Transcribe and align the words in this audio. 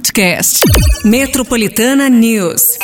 podcast. 0.00 0.60
Metropolitana 1.04 2.08
News. 2.08 2.78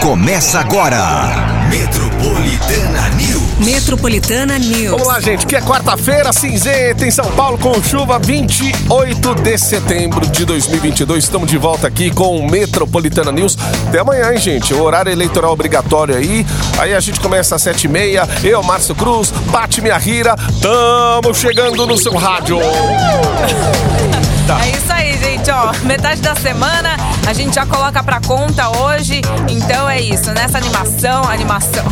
Começa 0.00 0.58
agora. 0.58 1.68
Metropolitana 1.68 3.10
News. 3.10 3.58
Metropolitana 3.58 4.58
News. 4.58 4.90
Vamos 4.90 5.06
lá, 5.06 5.20
gente, 5.20 5.44
que 5.44 5.54
é 5.54 5.60
quarta-feira, 5.60 6.32
cinzenta 6.32 7.06
em 7.06 7.10
São 7.10 7.30
Paulo, 7.32 7.58
com 7.58 7.82
chuva, 7.82 8.18
28 8.18 9.34
de 9.34 9.58
setembro 9.58 10.26
de 10.28 10.46
2022. 10.46 11.24
Estamos 11.24 11.50
de 11.50 11.58
volta 11.58 11.86
aqui 11.86 12.10
com 12.10 12.38
o 12.38 12.50
Metropolitana 12.50 13.30
News. 13.30 13.58
Até 13.88 13.98
amanhã, 13.98 14.32
hein, 14.32 14.38
gente? 14.38 14.72
O 14.72 14.82
horário 14.82 15.12
eleitoral 15.12 15.52
obrigatório 15.52 16.16
aí. 16.16 16.46
Aí 16.78 16.94
a 16.94 17.00
gente 17.00 17.20
começa 17.20 17.56
às 17.56 17.60
sete 17.62 17.84
e 17.84 17.88
meia. 17.88 18.26
Eu, 18.42 18.62
Márcio 18.62 18.94
Cruz, 18.94 19.30
Bate 19.50 19.82
Minha 19.82 19.98
Rira. 19.98 20.34
Tamo 20.62 21.34
chegando 21.34 21.86
no 21.86 21.98
seu 21.98 22.14
rádio. 22.14 22.58
É 24.58 24.70
isso 24.70 24.92
aí, 24.92 25.18
gente, 25.18 25.50
ó. 25.50 25.72
Metade 25.84 26.20
da 26.20 26.34
semana 26.34 26.96
a 27.26 27.32
gente 27.32 27.54
já 27.54 27.66
coloca 27.66 28.02
pra 28.02 28.20
conta 28.20 28.68
hoje. 28.68 29.20
Então 29.48 29.88
é 29.88 30.00
isso, 30.00 30.30
nessa 30.32 30.58
animação, 30.58 31.24
animação. 31.24 31.84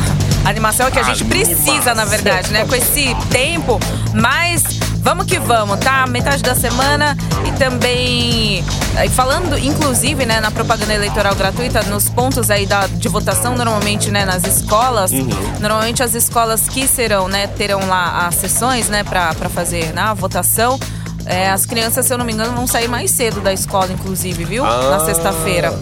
Animação 0.45 0.87
é 0.87 0.91
que 0.91 0.99
a 0.99 1.03
gente 1.03 1.25
precisa, 1.25 1.95
na 1.95 2.05
verdade, 2.05 2.51
né? 2.53 2.65
Com 2.67 2.75
esse 2.75 3.15
tempo, 3.31 3.79
mas 4.15 4.63
vamos 5.03 5.27
que 5.27 5.39
vamos, 5.39 5.79
tá? 5.79 6.07
Metade 6.07 6.43
da 6.43 6.55
semana 6.55 7.17
e 7.47 7.53
também 7.53 8.65
e 9.05 9.09
falando, 9.11 9.57
inclusive, 9.57 10.27
né, 10.27 10.41
na 10.41 10.51
propaganda 10.51 10.93
eleitoral 10.93 11.35
gratuita, 11.35 11.83
nos 11.85 12.09
pontos 12.09 12.51
aí 12.51 12.67
da, 12.67 12.87
de 12.87 13.09
votação, 13.09 13.55
normalmente, 13.55 14.11
né, 14.11 14.25
nas 14.25 14.45
escolas, 14.45 15.13
normalmente 15.61 16.03
as 16.03 16.15
escolas 16.15 16.63
que 16.69 16.87
serão, 16.89 17.29
né, 17.29 17.47
terão 17.47 17.87
lá 17.87 18.27
as 18.27 18.35
sessões, 18.35 18.89
né, 18.89 19.05
pra, 19.05 19.35
pra 19.35 19.49
fazer 19.49 19.93
né, 19.93 20.03
a 20.03 20.15
votação. 20.15 20.81
É, 21.29 21.51
as 21.51 21.67
crianças, 21.67 22.07
se 22.07 22.13
eu 22.15 22.17
não 22.19 22.25
me 22.25 22.33
engano, 22.33 22.55
vão 22.55 22.67
sair 22.67 22.89
mais 22.89 23.11
cedo 23.11 23.41
da 23.41 23.53
escola, 23.53 23.93
inclusive, 23.93 24.45
viu? 24.45 24.63
Na 24.65 24.97
Ah. 24.97 25.01
sexta-feira. 25.05 25.79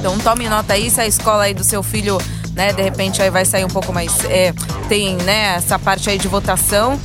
Então 0.00 0.18
tome 0.18 0.48
nota 0.48 0.72
aí, 0.74 0.90
se 0.90 1.00
a 1.00 1.06
escola 1.06 1.44
aí 1.44 1.54
do 1.54 1.62
seu 1.64 1.82
filho, 1.82 2.18
né, 2.54 2.72
de 2.72 2.82
repente 2.82 3.22
aí 3.22 3.30
vai 3.30 3.44
sair 3.44 3.64
um 3.64 3.68
pouco 3.68 3.92
mais. 3.92 4.12
É, 4.24 4.52
tem, 4.88 5.14
né, 5.18 5.54
essa 5.56 5.78
parte 5.78 6.10
aí 6.10 6.18
de 6.18 6.26
votação. 6.28 7.00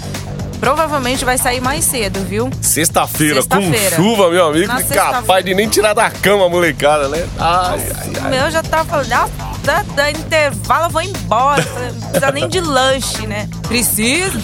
Provavelmente 0.60 1.26
vai 1.26 1.40
sair 1.40 1.60
mais 1.60 1.84
cedo, 1.86 2.20
viu? 2.24 2.48
Sexta-feira, 2.62 3.42
com 3.44 3.60
Sexta-feira. 3.62 3.96
chuva, 3.96 4.30
meu 4.30 4.46
amigo, 4.48 4.68
Na 4.68 4.84
capaz 4.84 5.44
de 5.44 5.56
nem 5.56 5.68
tirar 5.68 5.94
da 5.94 6.08
cama 6.12 6.46
a 6.46 6.50
molecada, 6.50 7.08
né? 7.10 7.28
Ai, 7.40 7.80
ai, 8.00 8.12
ai. 8.24 8.30
meu 8.30 8.52
já 8.52 8.62
tá 8.62 8.86
falando, 8.86 9.12
ah, 9.12 9.28
dá, 9.64 9.84
dá 9.96 10.12
intervalo, 10.12 10.86
eu 10.86 10.90
vou 10.92 11.02
embora. 11.02 11.66
Não 12.00 12.10
precisa 12.10 12.32
nem 12.32 12.48
de 12.48 12.60
lanche, 12.60 13.26
né? 13.26 13.50
Precisa. 13.68 14.40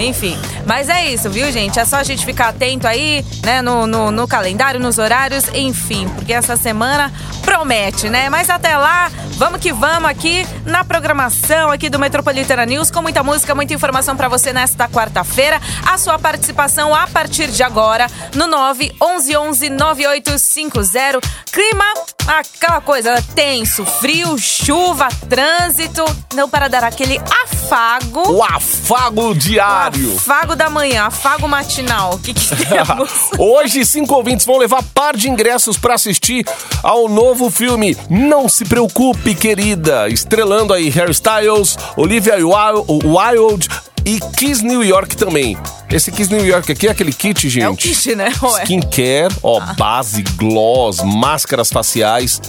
Enfim, 0.00 0.36
mas 0.66 0.88
é 0.88 1.06
isso, 1.06 1.28
viu, 1.30 1.50
gente? 1.52 1.78
É 1.78 1.84
só 1.84 1.96
a 1.96 2.02
gente 2.02 2.24
ficar 2.24 2.48
atento 2.48 2.86
aí, 2.86 3.24
né, 3.44 3.62
no, 3.62 3.86
no, 3.86 4.10
no 4.10 4.26
calendário, 4.26 4.80
nos 4.80 4.98
horários, 4.98 5.44
enfim, 5.54 6.08
porque 6.14 6.32
essa 6.32 6.56
semana 6.56 7.12
promete, 7.40 8.08
né? 8.08 8.28
Mas 8.28 8.50
até 8.50 8.76
lá, 8.76 9.10
vamos 9.36 9.60
que 9.60 9.72
vamos 9.72 10.08
aqui 10.08 10.46
na 10.64 10.84
programação 10.84 11.70
aqui 11.70 11.88
do 11.88 11.98
Metropolitana 11.98 12.64
News, 12.64 12.90
com 12.90 13.02
muita 13.02 13.22
música, 13.22 13.54
muita 13.54 13.74
informação 13.74 14.16
pra 14.16 14.28
você 14.28 14.52
nesta 14.52 14.88
quarta-feira. 14.88 15.60
A 15.86 15.98
sua 15.98 16.18
participação 16.18 16.94
a 16.94 17.06
partir 17.06 17.48
de 17.48 17.62
agora 17.62 18.06
no 18.34 18.46
911 18.46 19.70
9850. 19.70 21.20
Clima, 21.50 21.84
aquela 22.26 22.80
coisa 22.80 23.22
tenso, 23.34 23.84
frio, 23.84 24.38
chuva, 24.38 25.08
trânsito, 25.28 26.04
não 26.34 26.48
para 26.48 26.68
dar 26.68 26.84
aquele 26.84 27.18
afago. 27.42 28.32
O 28.32 28.42
afago 28.42 29.34
diário. 29.34 30.14
Afago 30.16 30.54
da 30.54 30.70
manhã, 30.70 31.06
afago 31.06 31.48
matinal. 31.48 32.14
O 32.14 32.18
que, 32.18 32.32
que 32.32 32.46
temos? 32.66 33.10
Hoje, 33.36 33.84
cinco 33.84 34.14
ouvintes 34.14 34.46
vão 34.46 34.58
levar 34.58 34.82
par 34.94 35.16
de 35.16 35.28
ingressos 35.28 35.76
pra 35.76 35.94
assistir 35.94 36.46
ao 36.82 37.08
novo 37.08 37.29
filme 37.50 37.96
Não 38.08 38.48
Se 38.48 38.64
Preocupe, 38.64 39.34
Querida, 39.34 40.08
estrelando 40.08 40.72
aí 40.72 40.88
Harry 40.90 41.12
Styles, 41.12 41.76
Olivia 41.96 42.36
Wil- 42.36 42.86
Wilde 43.04 43.68
e 44.04 44.18
Kiss 44.36 44.64
New 44.64 44.82
York 44.82 45.16
também. 45.16 45.56
Esse 45.90 46.10
Kiss 46.12 46.32
New 46.32 46.44
York 46.46 46.70
aqui 46.72 46.86
é 46.86 46.90
aquele 46.90 47.12
kit, 47.12 47.48
gente. 47.48 47.64
É 47.64 47.68
o 47.68 47.76
kit, 47.76 48.14
né? 48.14 48.32
Ué. 48.42 48.62
Skincare, 48.62 49.34
ó, 49.42 49.60
base, 49.76 50.22
gloss, 50.36 51.00
máscaras 51.02 51.68
faciais. 51.70 52.40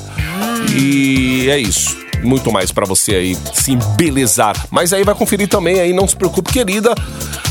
E 0.76 1.50
é 1.50 1.58
isso. 1.58 2.00
Muito 2.24 2.52
mais 2.52 2.72
pra 2.72 2.86
você 2.86 3.16
aí 3.16 3.38
se 3.54 3.72
embelezar. 3.72 4.56
Mas 4.70 4.94
aí 4.94 5.04
vai 5.04 5.16
conferir 5.16 5.48
também 5.48 5.80
aí, 5.80 5.92
não 5.92 6.08
se 6.08 6.16
preocupe, 6.16 6.54
querida. 6.54 6.94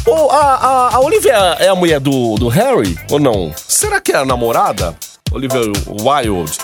Ou 0.06 0.30
a, 0.30 0.36
a, 0.54 0.94
a 0.94 1.00
Olivia 1.00 1.34
é 1.58 1.68
a 1.68 1.74
mulher 1.74 1.98
do, 1.98 2.36
do 2.36 2.47
Harry? 2.48 2.97
Ou 3.10 3.18
não? 3.18 3.52
Será 3.56 4.00
que 4.00 4.12
é 4.12 4.16
a 4.16 4.24
namorada? 4.24 4.97
Olivia 5.32 5.60
Wilde? 5.88 6.56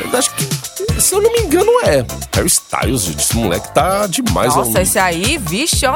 Eu 0.00 0.18
acho 0.18 0.30
que, 0.34 1.00
se 1.00 1.14
eu 1.14 1.20
não 1.22 1.32
me 1.32 1.40
engano, 1.40 1.70
é. 1.84 2.04
Harry 2.34 2.46
Styles, 2.48 3.02
gente. 3.02 3.18
Esse 3.22 3.36
moleque 3.36 3.72
tá 3.74 4.06
demais. 4.06 4.54
Nossa, 4.54 4.70
é 4.70 4.80
um, 4.80 4.82
esse 4.82 4.98
aí, 4.98 5.38
vixe, 5.38 5.86
ó. 5.86 5.94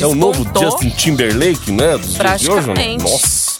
é 0.00 0.06
o 0.06 0.14
novo. 0.14 0.46
Justin 0.58 0.90
Timberlake, 0.90 1.70
né? 1.72 1.96
Dos 1.98 2.14
dias 2.14 2.40
de 2.40 2.50
hoje? 2.50 2.64
Praticamente. 2.64 3.04
Nossa. 3.04 3.58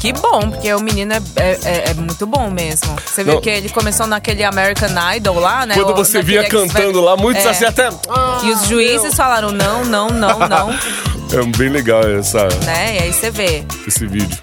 Que 0.00 0.14
bom, 0.14 0.50
porque 0.50 0.72
o 0.72 0.80
menino 0.80 1.12
é, 1.12 1.20
é, 1.36 1.50
é- 1.62 1.84
é 1.90 1.94
muito 1.94 2.26
bom 2.26 2.48
mesmo. 2.50 2.96
Você 3.04 3.22
viu 3.22 3.34
Não. 3.34 3.40
que 3.42 3.50
ele 3.50 3.68
começou 3.68 4.06
naquele 4.06 4.42
American 4.42 4.88
Idol 5.14 5.38
lá, 5.38 5.66
né? 5.66 5.74
Quando 5.74 5.94
você 5.94 6.22
via 6.22 6.48
cantando 6.48 7.02
lá, 7.02 7.18
muitos 7.18 7.44
É. 7.44 7.50
assim 7.50 7.66
até. 7.66 7.90
"Ah, 8.08 8.40
E 8.42 8.50
os 8.50 8.66
juízes 8.66 9.14
falaram 9.14 9.52
não, 9.52 9.84
não, 9.84 10.08
não, 10.08 10.38
não, 10.38 10.70
É 11.32 11.56
bem 11.58 11.68
legal 11.68 12.00
essa, 12.02 12.48
né? 12.64 12.96
E 12.96 13.02
aí 13.02 13.12
você 13.12 13.30
vê. 13.30 13.62
esse 13.86 14.06
vídeo. 14.06 14.38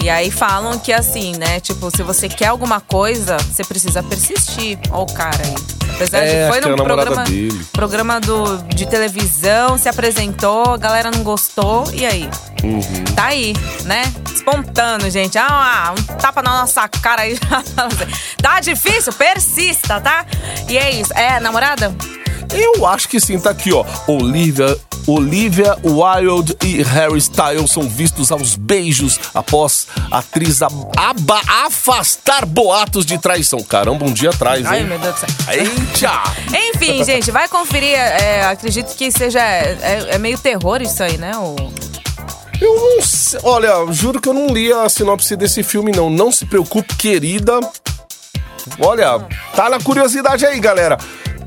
E 0.00 0.08
aí 0.08 0.30
falam 0.30 0.78
que 0.78 0.92
assim, 0.92 1.32
né? 1.36 1.58
Tipo, 1.60 1.90
se 1.94 2.02
você 2.02 2.28
quer 2.28 2.46
alguma 2.46 2.80
coisa, 2.80 3.36
você 3.38 3.64
precisa 3.64 4.02
persistir. 4.02 4.78
Ó 4.90 5.02
o 5.02 5.12
cara 5.12 5.36
aí. 5.44 5.54
Apesar 5.94 6.18
É, 6.18 6.44
de 6.44 6.52
foi 6.52 6.60
num 6.60 6.76
programa, 6.76 7.24
dele. 7.24 7.64
programa 7.72 8.20
do, 8.20 8.58
de 8.68 8.86
televisão, 8.86 9.76
se 9.76 9.88
apresentou, 9.88 10.74
a 10.74 10.76
galera 10.76 11.10
não 11.10 11.24
gostou, 11.24 11.84
e 11.92 12.06
aí? 12.06 12.30
Uhum. 12.62 13.04
Tá 13.16 13.26
aí, 13.26 13.52
né? 13.84 14.04
Espontâneo, 14.32 15.10
gente. 15.10 15.36
Ah, 15.36 15.92
um 15.98 16.02
tapa 16.14 16.40
na 16.42 16.60
nossa 16.60 16.86
cara 16.88 17.22
aí. 17.22 17.36
tá 18.40 18.60
difícil? 18.60 19.12
Persista, 19.12 20.00
tá? 20.00 20.24
E 20.68 20.78
é 20.78 20.92
isso. 20.92 21.12
É, 21.14 21.40
namorada? 21.40 21.92
Eu 22.52 22.86
acho 22.86 23.08
que 23.08 23.20
sim, 23.20 23.38
tá 23.38 23.50
aqui, 23.50 23.72
ó. 23.72 23.84
Olivia, 24.06 24.78
Olivia 25.10 25.74
Wilde 25.82 26.54
e 26.62 26.82
Harry 26.82 27.16
Styles 27.18 27.70
são 27.72 27.88
vistos 27.88 28.30
aos 28.30 28.54
beijos 28.56 29.18
após 29.34 29.86
a 30.10 30.18
atriz 30.18 30.60
aba- 30.60 31.40
afastar 31.64 32.44
boatos 32.44 33.06
de 33.06 33.16
traição. 33.18 33.62
Caramba, 33.62 34.04
um 34.04 34.12
dia 34.12 34.28
atrás, 34.30 34.60
hein? 34.60 34.66
Ai, 34.70 34.84
meu 34.84 34.98
Deus 34.98 35.14
do 35.14 35.20
céu. 35.20 35.28
Eita! 35.54 36.12
Enfim, 36.76 37.02
gente, 37.04 37.30
vai 37.30 37.48
conferir. 37.48 37.94
é, 37.98 38.44
acredito 38.44 38.94
que 38.94 39.10
seja. 39.10 39.40
É, 39.40 40.08
é 40.10 40.18
meio 40.18 40.36
terror 40.38 40.82
isso 40.82 41.02
aí, 41.02 41.16
né? 41.16 41.32
O... 41.38 41.56
Eu 42.60 42.74
não 42.76 43.02
sei. 43.02 43.40
Olha, 43.44 43.90
juro 43.90 44.20
que 44.20 44.28
eu 44.28 44.34
não 44.34 44.48
li 44.48 44.70
a 44.70 44.88
sinopse 44.90 45.34
desse 45.36 45.62
filme, 45.62 45.90
não. 45.90 46.10
Não 46.10 46.30
se 46.30 46.44
preocupe, 46.44 46.94
querida. 46.96 47.58
Olha, 48.80 49.20
tá 49.56 49.70
na 49.70 49.80
curiosidade 49.80 50.44
aí, 50.44 50.60
galera. 50.60 50.98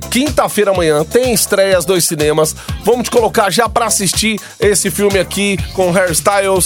Quinta-feira 0.09 0.71
amanhã 0.71 1.05
tem 1.05 1.33
estreias 1.33 1.85
dos 1.85 2.03
cinemas. 2.03 2.53
Vamos 2.83 3.03
te 3.03 3.11
colocar 3.11 3.49
já 3.51 3.69
pra 3.69 3.85
assistir 3.85 4.39
esse 4.59 4.89
filme 4.89 5.19
aqui 5.19 5.57
com 5.73 5.91
Harry 5.91 6.13
Styles. 6.13 6.65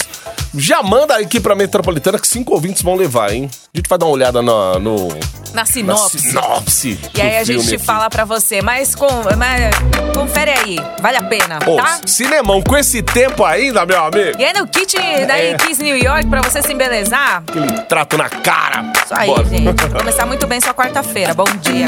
Já 0.58 0.82
manda 0.82 1.18
aqui 1.18 1.40
pra 1.40 1.54
Metropolitana 1.56 2.18
que 2.18 2.28
cinco 2.28 2.54
ouvintes 2.54 2.82
vão 2.82 2.96
levar, 2.96 3.34
hein? 3.34 3.50
A 3.74 3.78
gente 3.78 3.90
vai 3.90 3.98
dar 4.00 4.06
uma 4.06 4.14
olhada 4.14 4.42
na, 4.42 4.80
no, 4.80 5.10
Na 5.10 5.16
na 5.54 5.66
sinopse. 5.66 6.18
sinopse. 6.20 7.00
E 7.14 7.22
aí 7.22 7.38
a 7.38 7.44
gente 7.44 7.76
aqui. 7.76 7.78
fala 7.84 8.10
pra 8.10 8.24
você, 8.24 8.62
mas, 8.62 8.96
com, 8.96 9.06
mas 9.38 9.76
confere 10.16 10.52
aí, 10.52 10.78
vale 11.02 11.18
a 11.18 11.24
pena, 11.24 11.60
Ô, 11.68 11.76
tá? 11.76 12.00
cinemão 12.06 12.62
com 12.62 12.78
esse 12.78 13.02
tempo 13.04 13.44
ainda, 13.44 13.86
meu 13.86 14.02
amigo. 14.02 14.40
E 14.40 14.46
aí 14.46 14.54
no 14.54 14.66
kit 14.66 14.96
da 15.28 15.38
É. 15.38 15.56
Kiss 15.58 15.84
New 15.84 15.98
York 15.98 16.26
pra 16.28 16.42
você 16.42 16.62
se 16.62 16.72
embelezar. 16.72 17.44
Aquele 17.46 17.82
trato 17.82 18.18
na 18.18 18.30
cara. 18.30 18.94
Isso 19.04 19.14
aí, 19.14 19.28
Bora. 19.28 19.44
gente. 19.44 19.74
Começar 19.92 20.26
muito 20.26 20.48
bem 20.48 20.62
sua 20.62 20.74
quarta-feira. 20.74 21.34
Bom 21.34 21.44
dia. 21.62 21.86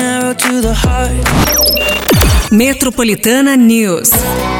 Metropolitana 2.52 3.56
News. 3.56 4.10
Records. 4.20 4.57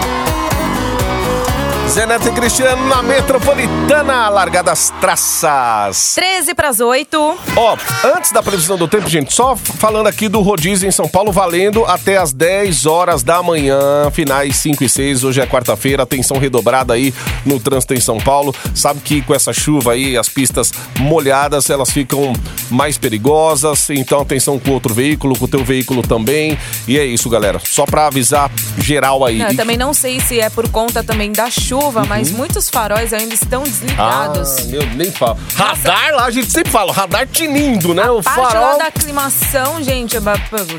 Neto 1.96 2.28
e 2.28 2.32
Cristiano 2.32 2.86
na 2.88 3.02
Metropolitana, 3.02 4.28
largadas 4.28 4.94
traças. 5.00 6.16
13 6.16 6.54
pras 6.54 6.80
8. 6.82 7.38
Ó, 7.56 7.78
antes 8.16 8.32
da 8.34 8.44
previsão 8.44 8.78
do 8.78 8.90
tempo, 8.90 9.10
gente, 9.10 9.34
só 9.34 9.56
falando 9.56 10.08
aqui 10.08 10.28
do 10.28 10.42
rodízio 10.42 10.88
em 10.88 10.92
São 10.92 11.08
Paulo, 11.08 11.32
valendo 11.32 11.86
até 11.86 12.18
as 12.18 12.34
10 12.34 12.86
horas 12.86 13.24
da 13.24 13.42
manhã, 13.42 14.12
finais 14.12 14.58
5 14.58 14.84
e 14.84 14.90
6. 14.90 15.24
Hoje 15.24 15.42
é 15.42 15.48
quarta-feira, 15.48 16.04
atenção 16.04 16.38
redobrada 16.38 16.94
aí 16.94 17.14
no 17.46 17.58
trânsito 17.58 17.94
em 17.94 18.02
São 18.02 18.20
Paulo. 18.20 18.54
Sabe 18.76 19.00
que 19.00 19.22
com 19.22 19.34
essa 19.34 19.54
chuva 19.54 19.94
aí, 19.94 20.18
as 20.18 20.28
pistas 20.28 20.74
molhadas, 21.00 21.70
elas 21.70 21.90
ficam 21.90 22.34
mais 22.70 22.98
perigosas. 22.98 23.90
Então, 23.90 24.22
atenção 24.22 24.60
com 24.60 24.72
o 24.72 24.74
outro 24.74 24.94
veículo, 24.94 25.38
com 25.38 25.46
o 25.46 25.48
teu 25.48 25.64
veículo 25.64 26.02
também. 26.04 26.58
E 26.86 26.98
é 27.00 27.06
isso, 27.06 27.30
galera. 27.30 27.60
Só 27.64 27.86
pra 27.86 28.08
avisar 28.08 28.52
geral 28.78 29.26
aí. 29.26 29.38
Não, 29.38 29.50
eu 29.50 29.56
também 29.56 29.78
não 29.78 29.94
sei 29.94 30.20
se 30.20 30.40
é 30.40 30.50
por 30.50 30.70
conta 30.70 31.02
também 31.02 31.32
da 31.32 31.50
chuva 31.50 31.77
chuva, 31.80 32.04
mas 32.06 32.32
muitos 32.32 32.70
faróis 32.70 33.14
ainda 33.14 33.34
estão 33.34 33.62
Ah, 33.62 33.66
desligados. 33.66 34.66
meu, 34.66 34.86
nem 34.96 35.12
fala. 35.12 35.38
Radar 35.56 36.12
lá, 36.16 36.26
a 36.26 36.32
gente 36.32 36.52
sempre 36.52 36.72
fala, 36.72 36.92
radar 36.92 37.28
tinindo, 37.28 37.94
né? 37.94 38.10
o 38.10 38.22
Parte 38.24 38.40
lá 38.40 38.50
farol. 38.50 38.78
da 38.80 38.86
aclimação, 38.88 39.84
gente, 39.84 40.20
ba- 40.20 40.34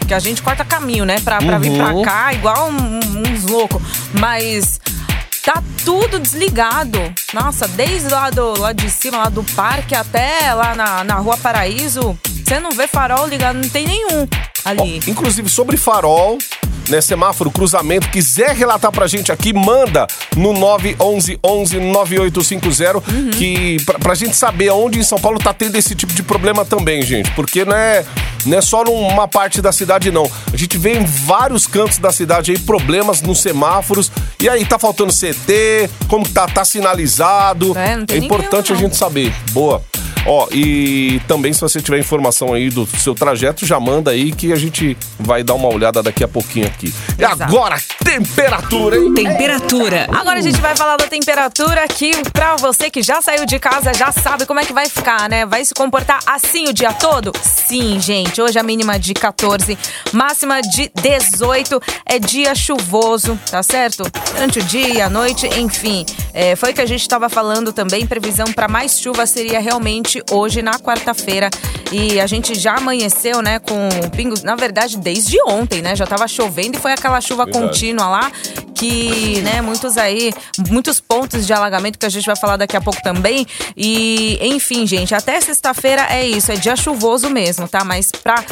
que 0.07 0.13
a 0.15 0.19
gente 0.19 0.43
corta 0.43 0.65
caminho, 0.65 1.05
né? 1.05 1.21
Pra, 1.21 1.39
pra 1.39 1.59
vir 1.59 1.71
Uhum. 1.71 2.03
pra 2.03 2.13
cá, 2.13 2.33
igual 2.33 2.69
uns 2.71 3.45
loucos. 3.45 3.81
Mas 4.19 4.81
tá 5.45 5.63
tudo 5.85 6.19
desligado. 6.19 6.99
Nossa, 7.33 7.69
desde 7.69 8.09
lá, 8.09 8.31
do, 8.31 8.59
lá 8.59 8.73
de 8.73 8.91
cima, 8.91 9.19
lá 9.19 9.29
do 9.29 9.45
parque, 9.55 9.95
até 9.95 10.53
lá 10.53 10.75
na, 10.75 11.05
na 11.05 11.15
Rua 11.15 11.37
Paraíso, 11.37 12.19
você 12.45 12.59
não 12.59 12.71
vê 12.73 12.87
farol 12.89 13.27
ligado, 13.27 13.57
não 13.57 13.69
tem 13.69 13.87
nenhum 13.87 14.27
Ó, 14.77 14.83
ali. 14.83 15.01
inclusive 15.07 15.49
sobre 15.49 15.77
farol, 15.77 16.39
né, 16.89 17.01
semáforo, 17.03 17.51
cruzamento, 17.51 18.09
quiser 18.09 18.57
relatar 18.57 18.91
pra 18.91 19.07
gente 19.07 19.31
aqui, 19.31 19.53
manda 19.53 20.07
no 20.37 20.55
911 20.55 21.39
11 21.45 21.79
9850, 21.81 22.99
Uhum. 23.13 23.31
que 23.31 23.77
pra, 23.85 23.99
pra 23.99 24.15
gente 24.15 24.35
saber 24.35 24.71
onde 24.71 24.99
em 24.99 25.03
São 25.03 25.19
Paulo 25.19 25.39
tá 25.39 25.53
tendo 25.53 25.77
esse 25.77 25.95
tipo 25.95 26.13
de 26.15 26.23
problema 26.23 26.65
também, 26.65 27.03
gente, 27.03 27.31
porque 27.33 27.63
não 27.65 27.77
é, 27.77 28.05
não 28.47 28.57
é 28.57 28.61
só 28.63 28.83
numa 28.85 29.29
parte 29.29 29.61
da 29.61 29.71
cidade, 29.71 30.11
não. 30.11 30.31
A 30.51 30.57
gente 30.57 30.79
vê 30.79 30.95
em 30.95 31.05
vários 31.05 31.67
cantos 31.67 31.99
da 31.99 32.11
cidade 32.11 32.53
aí 32.53 32.59
problemas 32.59 33.21
nos 33.21 33.41
semáforos, 33.43 34.11
e 34.41 34.49
aí 34.49 34.65
tá 34.65 34.79
faltando 34.79 35.13
CT, 35.13 35.91
como 36.09 36.27
tá, 36.27 36.47
tá 36.47 36.65
sinalizado, 36.65 37.77
É, 37.77 37.97
não 37.97 38.07
tem 38.07 38.25
importante 38.25 38.73
nenhum, 38.73 38.87
a 38.87 38.89
gente 38.89 38.97
saber. 38.97 39.31
Boa. 39.51 39.83
Ó, 40.31 40.47
e 40.53 41.23
também 41.27 41.55
se 41.55 41.61
você 41.63 41.81
tiver 41.81 41.99
informação 41.99 42.53
aí 42.53 42.69
do 42.69 42.87
seu 42.87 43.15
trajeto, 43.15 43.65
já 43.65 43.81
manda 43.81 44.11
aí 44.11 44.31
que 44.31 44.53
a 44.53 44.57
gente 44.57 44.95
vai 45.19 45.43
dar 45.43 45.55
uma 45.55 45.69
olhada 45.69 46.03
daqui 46.03 46.23
a 46.23 46.29
pouquinho 46.29 46.67
aqui. 46.67 46.93
E 47.19 47.25
Exato. 47.25 47.45
agora, 47.45 47.81
temperatura, 48.05 48.99
hein? 48.99 49.15
Temperatura. 49.15 50.07
Agora 50.13 50.39
a 50.39 50.43
gente 50.43 50.61
vai 50.61 50.77
falar 50.77 50.99
da 50.99 51.07
temperatura 51.07 51.89
que 51.89 52.13
pra 52.31 52.57
você 52.57 52.91
que 52.91 53.03
já 53.03 53.23
saiu 53.23 53.47
de 53.47 53.59
casa 53.59 53.95
já 53.95 54.13
sabe 54.13 54.45
como 54.45 54.61
é 54.61 54.67
que 54.67 54.73
vai 54.75 54.87
ficar, 54.87 55.31
né? 55.31 55.47
Vai 55.47 55.65
se 55.65 55.73
comportar 55.73 56.21
assim 56.27 56.69
o 56.69 56.75
dia 56.75 56.93
todo? 56.93 57.33
Sim, 57.43 57.99
gente. 57.99 58.43
Hoje 58.43 58.59
a 58.59 58.63
mínima 58.63 58.99
de 58.99 59.15
14, 59.15 59.79
máxima 60.13 60.61
de 60.61 60.91
18. 61.01 61.81
É 62.05 62.19
dia 62.19 62.55
chuvoso, 62.55 63.39
tá 63.51 63.63
certo? 63.63 64.05
Durante 64.35 64.59
o 64.59 64.63
dia, 64.63 65.07
a 65.07 65.11
noite, 65.11 65.47
enfim. 65.59 66.05
É, 66.35 66.55
foi 66.55 66.73
o 66.73 66.75
que 66.75 66.83
a 66.83 66.87
gente 66.87 67.01
estava 67.01 67.31
falando 67.31 67.73
também. 67.73 68.07
Previsão 68.07 68.53
para 68.53 68.69
mais 68.69 69.01
chuva 69.01 69.27
seria 69.27 69.59
realmente 69.59 70.18
hoje, 70.31 70.63
na 70.63 70.79
quarta-feira. 70.79 71.51
E 71.91 72.21
a 72.21 72.27
gente 72.27 72.55
já 72.55 72.77
amanheceu, 72.77 73.41
né, 73.41 73.59
com 73.59 73.89
pingos. 74.15 74.43
Na 74.43 74.55
verdade, 74.55 74.99
desde 74.99 75.37
ontem, 75.47 75.81
né? 75.81 75.97
Já 75.97 76.07
tava 76.07 76.29
chovendo 76.29 76.77
e 76.77 76.81
foi 76.81 76.93
aquela 76.93 77.21
chuva 77.21 77.45
Verdade. 77.45 77.67
contínua 77.67 78.09
lá 78.09 78.33
que, 78.75 79.41
né, 79.41 79.61
muitos 79.61 79.97
aí, 79.97 80.33
muitos 80.69 81.01
pontos 81.01 81.47
de 81.47 81.53
alagamento 81.53 81.99
que 81.99 82.07
a 82.07 82.11
gente 82.11 82.27
vai 82.27 82.37
falar 82.37 82.57
daqui 82.57 82.77
a 82.77 82.81
pouco 82.81 83.03
também. 83.03 83.47
E, 83.77 84.39
enfim, 84.41 84.87
gente, 84.87 85.15
até 85.15 85.41
sexta-feira 85.41 86.07
é 86.11 86.27
isso, 86.27 86.53
é 86.53 86.57
dia 86.57 86.77
chuvoso 86.77 87.31
mesmo, 87.31 87.67
tá? 87.67 87.83
Mas 87.85 88.13
pra 88.13 88.45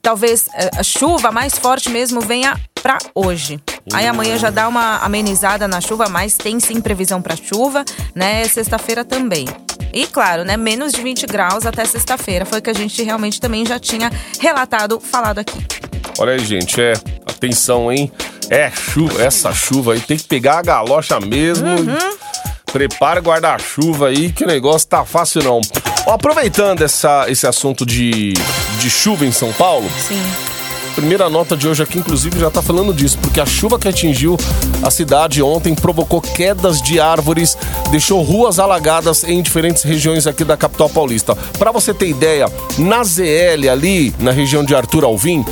talvez 0.00 0.46
eh, 0.54 0.70
a 0.76 0.82
chuva 0.82 1.30
mais 1.30 1.54
forte 1.58 1.90
mesmo 1.90 2.20
venha 2.20 2.58
pra 2.82 2.98
hoje. 3.14 3.60
Aí 3.92 4.06
amanhã 4.06 4.38
já 4.38 4.50
dá 4.50 4.66
uma 4.66 4.98
amenizada 4.98 5.68
na 5.68 5.80
chuva, 5.80 6.08
mas 6.08 6.34
tem 6.34 6.58
sim 6.60 6.80
previsão 6.80 7.20
pra 7.20 7.36
chuva, 7.36 7.84
né? 8.14 8.46
Sexta-feira 8.48 9.04
também. 9.04 9.46
E 9.98 10.06
claro, 10.06 10.44
né, 10.44 10.56
menos 10.56 10.92
de 10.92 11.02
20 11.02 11.26
graus 11.26 11.66
até 11.66 11.84
sexta-feira. 11.84 12.46
Foi 12.46 12.60
o 12.60 12.62
que 12.62 12.70
a 12.70 12.72
gente 12.72 13.02
realmente 13.02 13.40
também 13.40 13.66
já 13.66 13.80
tinha 13.80 14.12
relatado, 14.38 15.00
falado 15.00 15.40
aqui. 15.40 15.58
Olha 16.20 16.34
aí, 16.34 16.38
gente, 16.38 16.80
é. 16.80 16.92
Atenção, 17.26 17.90
hein? 17.90 18.08
É 18.48 18.70
chuva, 18.70 19.20
essa 19.20 19.52
chuva 19.52 19.94
aí 19.94 20.00
tem 20.00 20.16
que 20.16 20.22
pegar 20.22 20.58
a 20.58 20.62
galocha 20.62 21.18
mesmo. 21.18 21.66
Prepara 22.72 23.20
guarda-chuva 23.20 24.06
aí, 24.06 24.30
que 24.30 24.44
o 24.44 24.46
negócio 24.46 24.86
tá 24.86 25.04
fácil 25.04 25.42
não. 25.42 25.60
Ó, 26.06 26.12
aproveitando 26.12 26.82
essa, 26.82 27.28
esse 27.28 27.44
assunto 27.44 27.84
de, 27.84 28.34
de 28.78 28.88
chuva 28.88 29.26
em 29.26 29.32
São 29.32 29.52
Paulo, 29.52 29.90
Sim. 30.06 30.22
Primeira 30.98 31.30
nota 31.30 31.56
de 31.56 31.68
hoje 31.68 31.80
aqui, 31.80 32.00
inclusive, 32.00 32.40
já 32.40 32.50
tá 32.50 32.60
falando 32.60 32.92
disso, 32.92 33.16
porque 33.22 33.40
a 33.40 33.46
chuva 33.46 33.78
que 33.78 33.86
atingiu 33.86 34.36
a 34.82 34.90
cidade 34.90 35.40
ontem 35.40 35.72
provocou 35.72 36.20
quedas 36.20 36.82
de 36.82 36.98
árvores, 36.98 37.56
deixou 37.92 38.20
ruas 38.20 38.58
alagadas 38.58 39.22
em 39.22 39.40
diferentes 39.40 39.84
regiões 39.84 40.26
aqui 40.26 40.42
da 40.42 40.56
capital 40.56 40.88
paulista. 40.90 41.36
Pra 41.56 41.70
você 41.70 41.94
ter 41.94 42.08
ideia, 42.08 42.46
na 42.76 43.04
ZL 43.04 43.70
ali, 43.70 44.12
na 44.18 44.32
região 44.32 44.64
de 44.64 44.74
Arthur 44.74 45.04
Alvim, 45.04 45.44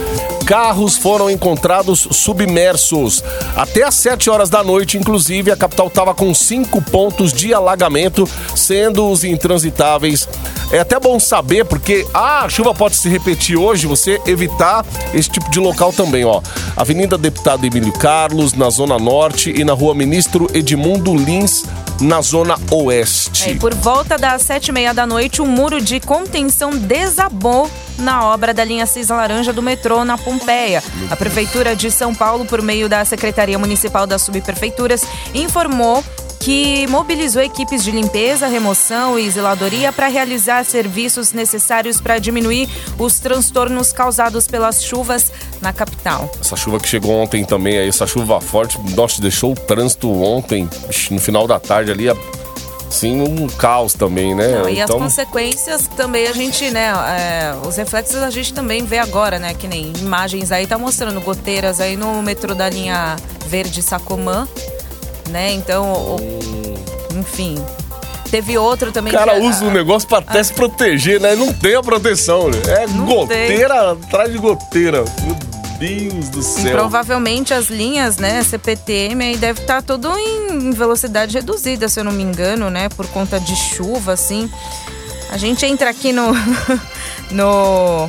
carros 0.46 0.96
foram 0.96 1.28
encontrados 1.28 2.06
submersos. 2.12 3.22
Até 3.56 3.82
às 3.82 3.96
7 3.96 4.30
horas 4.30 4.48
da 4.48 4.62
noite, 4.62 4.96
inclusive, 4.96 5.50
a 5.50 5.56
capital 5.56 5.88
estava 5.88 6.14
com 6.14 6.32
cinco 6.32 6.80
pontos 6.80 7.32
de 7.32 7.52
alagamento, 7.52 8.28
sendo 8.54 9.10
os 9.10 9.24
intransitáveis. 9.24 10.28
É 10.70 10.78
até 10.78 11.00
bom 11.00 11.18
saber, 11.18 11.64
porque 11.64 12.06
ah, 12.14 12.44
a 12.44 12.48
chuva 12.48 12.72
pode 12.72 12.94
se 12.94 13.08
repetir 13.08 13.56
hoje, 13.56 13.88
você 13.88 14.20
evitar 14.24 14.86
esse 15.12 15.28
tipo 15.28 15.50
de 15.50 15.58
local 15.58 15.92
também, 15.92 16.24
ó. 16.24 16.40
Avenida 16.76 17.18
Deputado 17.18 17.66
Emílio 17.66 17.92
Carlos, 17.92 18.52
na 18.52 18.70
Zona 18.70 18.98
Norte, 18.98 19.50
e 19.50 19.64
na 19.64 19.72
Rua 19.72 19.94
Ministro 19.94 20.48
Edmundo 20.54 21.14
Lins, 21.14 21.64
na 22.00 22.20
Zona 22.20 22.58
Oeste. 22.70 23.50
É, 23.50 23.54
por 23.54 23.74
volta 23.74 24.16
das 24.18 24.42
sete 24.42 24.68
e 24.68 24.72
meia 24.72 24.92
da 24.92 25.06
noite, 25.06 25.40
um 25.40 25.46
muro 25.46 25.80
de 25.80 26.00
contenção 26.00 26.70
desabou 26.70 27.70
na 27.98 28.24
obra 28.24 28.52
da 28.52 28.64
linha 28.64 28.86
Cis 28.86 29.08
Laranja 29.08 29.52
do 29.52 29.62
metrô 29.62 30.04
na 30.04 30.18
Pompeia. 30.18 30.82
A 31.10 31.16
Prefeitura 31.16 31.74
de 31.74 31.90
São 31.90 32.14
Paulo, 32.14 32.44
por 32.44 32.60
meio 32.60 32.88
da 32.88 33.04
Secretaria 33.04 33.58
Municipal 33.58 34.06
das 34.06 34.22
Subprefeituras, 34.22 35.04
informou 35.34 36.04
que 36.46 36.86
mobilizou 36.86 37.42
equipes 37.42 37.82
de 37.82 37.90
limpeza, 37.90 38.46
remoção 38.46 39.18
e 39.18 39.28
zeladoria 39.28 39.90
para 39.90 40.06
realizar 40.06 40.64
serviços 40.64 41.32
necessários 41.32 42.00
para 42.00 42.20
diminuir 42.20 42.68
os 42.96 43.18
transtornos 43.18 43.92
causados 43.92 44.46
pelas 44.46 44.84
chuvas 44.84 45.32
na 45.60 45.72
capital. 45.72 46.30
Essa 46.40 46.54
chuva 46.54 46.78
que 46.78 46.88
chegou 46.88 47.10
ontem 47.10 47.44
também, 47.44 47.78
aí, 47.78 47.88
essa 47.88 48.06
chuva 48.06 48.40
forte, 48.40 48.78
nossa, 48.94 49.20
deixou 49.20 49.50
o 49.50 49.54
trânsito 49.56 50.08
ontem, 50.22 50.70
no 51.10 51.18
final 51.18 51.48
da 51.48 51.58
tarde 51.58 51.90
ali, 51.90 52.08
assim, 52.88 53.20
um 53.20 53.48
caos 53.48 53.94
também, 53.94 54.32
né? 54.32 54.46
Não, 54.46 54.68
e 54.68 54.80
as 54.80 54.88
então, 54.88 55.00
consequências 55.00 55.88
também 55.96 56.28
a 56.28 56.32
gente, 56.32 56.70
né? 56.70 56.92
é, 57.08 57.66
os 57.66 57.76
reflexos 57.76 58.22
a 58.22 58.30
gente 58.30 58.54
também 58.54 58.84
vê 58.84 58.98
agora, 58.98 59.40
né? 59.40 59.52
Que 59.52 59.66
nem 59.66 59.92
imagens 59.98 60.52
aí, 60.52 60.64
tá 60.64 60.78
mostrando 60.78 61.20
goteiras 61.20 61.80
aí 61.80 61.96
no 61.96 62.22
metrô 62.22 62.54
da 62.54 62.70
linha 62.70 63.16
verde 63.48 63.82
Sacomã, 63.82 64.46
né? 65.28 65.52
Então, 65.52 65.92
o- 65.92 66.78
enfim. 67.18 67.62
Teve 68.30 68.58
outro 68.58 68.90
também. 68.90 69.12
o 69.14 69.16
cara 69.16 69.38
que- 69.38 69.46
usa 69.46 69.64
o 69.64 69.70
negócio 69.70 70.08
pra 70.08 70.18
até 70.18 70.42
se 70.42 70.52
proteger, 70.52 71.20
né? 71.20 71.36
Não 71.36 71.52
tem 71.52 71.76
a 71.76 71.82
proteção, 71.82 72.48
né? 72.48 72.58
É 72.66 72.86
goteira 73.06 73.92
atrás 73.92 74.32
de 74.32 74.38
goteira. 74.38 75.04
Meu 75.22 75.36
Deus 75.78 76.28
do 76.30 76.40
E 76.40 76.42
céu. 76.42 76.72
provavelmente 76.72 77.54
as 77.54 77.66
linhas, 77.68 78.16
né, 78.16 78.42
CPTM 78.42 79.22
aí 79.24 79.36
deve 79.36 79.60
estar 79.60 79.80
tudo 79.82 80.10
em 80.18 80.72
velocidade 80.72 81.34
reduzida, 81.34 81.88
se 81.88 82.00
eu 82.00 82.04
não 82.04 82.10
me 82.12 82.22
engano, 82.24 82.68
né, 82.68 82.88
por 82.88 83.06
conta 83.08 83.38
de 83.38 83.54
chuva, 83.54 84.12
assim. 84.14 84.50
A 85.30 85.36
gente 85.36 85.64
entra 85.64 85.88
aqui 85.90 86.12
no 86.12 86.32
no 87.30 88.08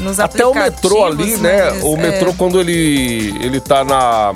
nos 0.00 0.18
Até 0.18 0.46
o 0.46 0.54
metrô 0.54 1.04
ali, 1.04 1.36
né? 1.36 1.72
O 1.82 1.94
é, 1.96 1.98
metrô, 1.98 2.32
quando 2.32 2.58
ele, 2.58 3.34
ele 3.44 3.60
tá 3.60 3.84
na. 3.84 4.32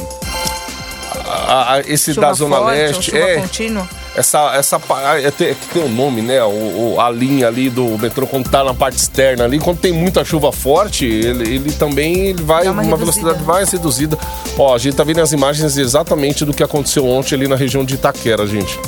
A- 1.46 1.74
a- 1.74 1.80
esse 1.80 2.14
chuva 2.14 2.26
da 2.28 2.32
Zona 2.32 2.56
forte, 2.56 2.70
Leste. 2.76 3.02
chuva 3.10 3.18
É, 3.18 3.36
contínua. 3.40 3.88
essa. 4.16 4.54
essa 4.56 4.80
pa- 4.80 5.18
é, 5.18 5.30
tem, 5.30 5.48
é 5.48 5.54
que 5.54 5.66
tem 5.74 5.82
um 5.82 5.88
nome, 5.88 6.22
né? 6.22 6.42
O, 6.44 6.94
o- 6.94 7.00
a 7.00 7.10
linha 7.10 7.46
ali 7.48 7.68
do 7.70 7.96
metrô, 7.98 8.26
quando 8.26 8.48
tá 8.48 8.62
na 8.64 8.74
parte 8.74 8.96
externa 8.98 9.44
ali, 9.44 9.58
quando 9.58 9.78
tem 9.78 9.92
muita 9.92 10.24
chuva 10.24 10.50
forte, 10.52 11.04
ele, 11.04 11.54
ele 11.54 11.72
também 11.72 12.28
ele 12.28 12.42
vai 12.42 12.64
Dá 12.64 12.72
uma 12.72 12.82
uma, 12.82 12.96
velocidade 12.96 13.42
mais 13.44 13.70
reduzida. 13.70 14.18
Ó, 14.58 14.74
a 14.74 14.78
gente 14.78 14.94
tá 14.96 15.04
vendo 15.04 15.20
as 15.20 15.32
imagens 15.32 15.76
exatamente 15.76 16.44
do 16.44 16.52
que 16.54 16.62
aconteceu 16.62 17.06
ontem 17.08 17.34
ali 17.34 17.48
na 17.48 17.56
região 17.56 17.84
de 17.84 17.94
Itaquera, 17.94 18.46
gente. 18.46 18.78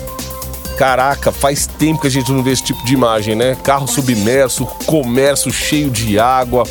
Caraca, 0.76 1.32
faz 1.32 1.66
tempo 1.66 2.02
que 2.02 2.06
a 2.06 2.10
gente 2.10 2.30
não 2.30 2.42
vê 2.42 2.50
esse 2.50 2.62
tipo 2.62 2.84
de 2.84 2.92
imagem, 2.92 3.34
né? 3.34 3.56
Carro 3.64 3.86
submerso, 3.88 4.66
comércio 4.84 5.50
cheio 5.50 5.88
de 5.90 6.18
água. 6.18 6.64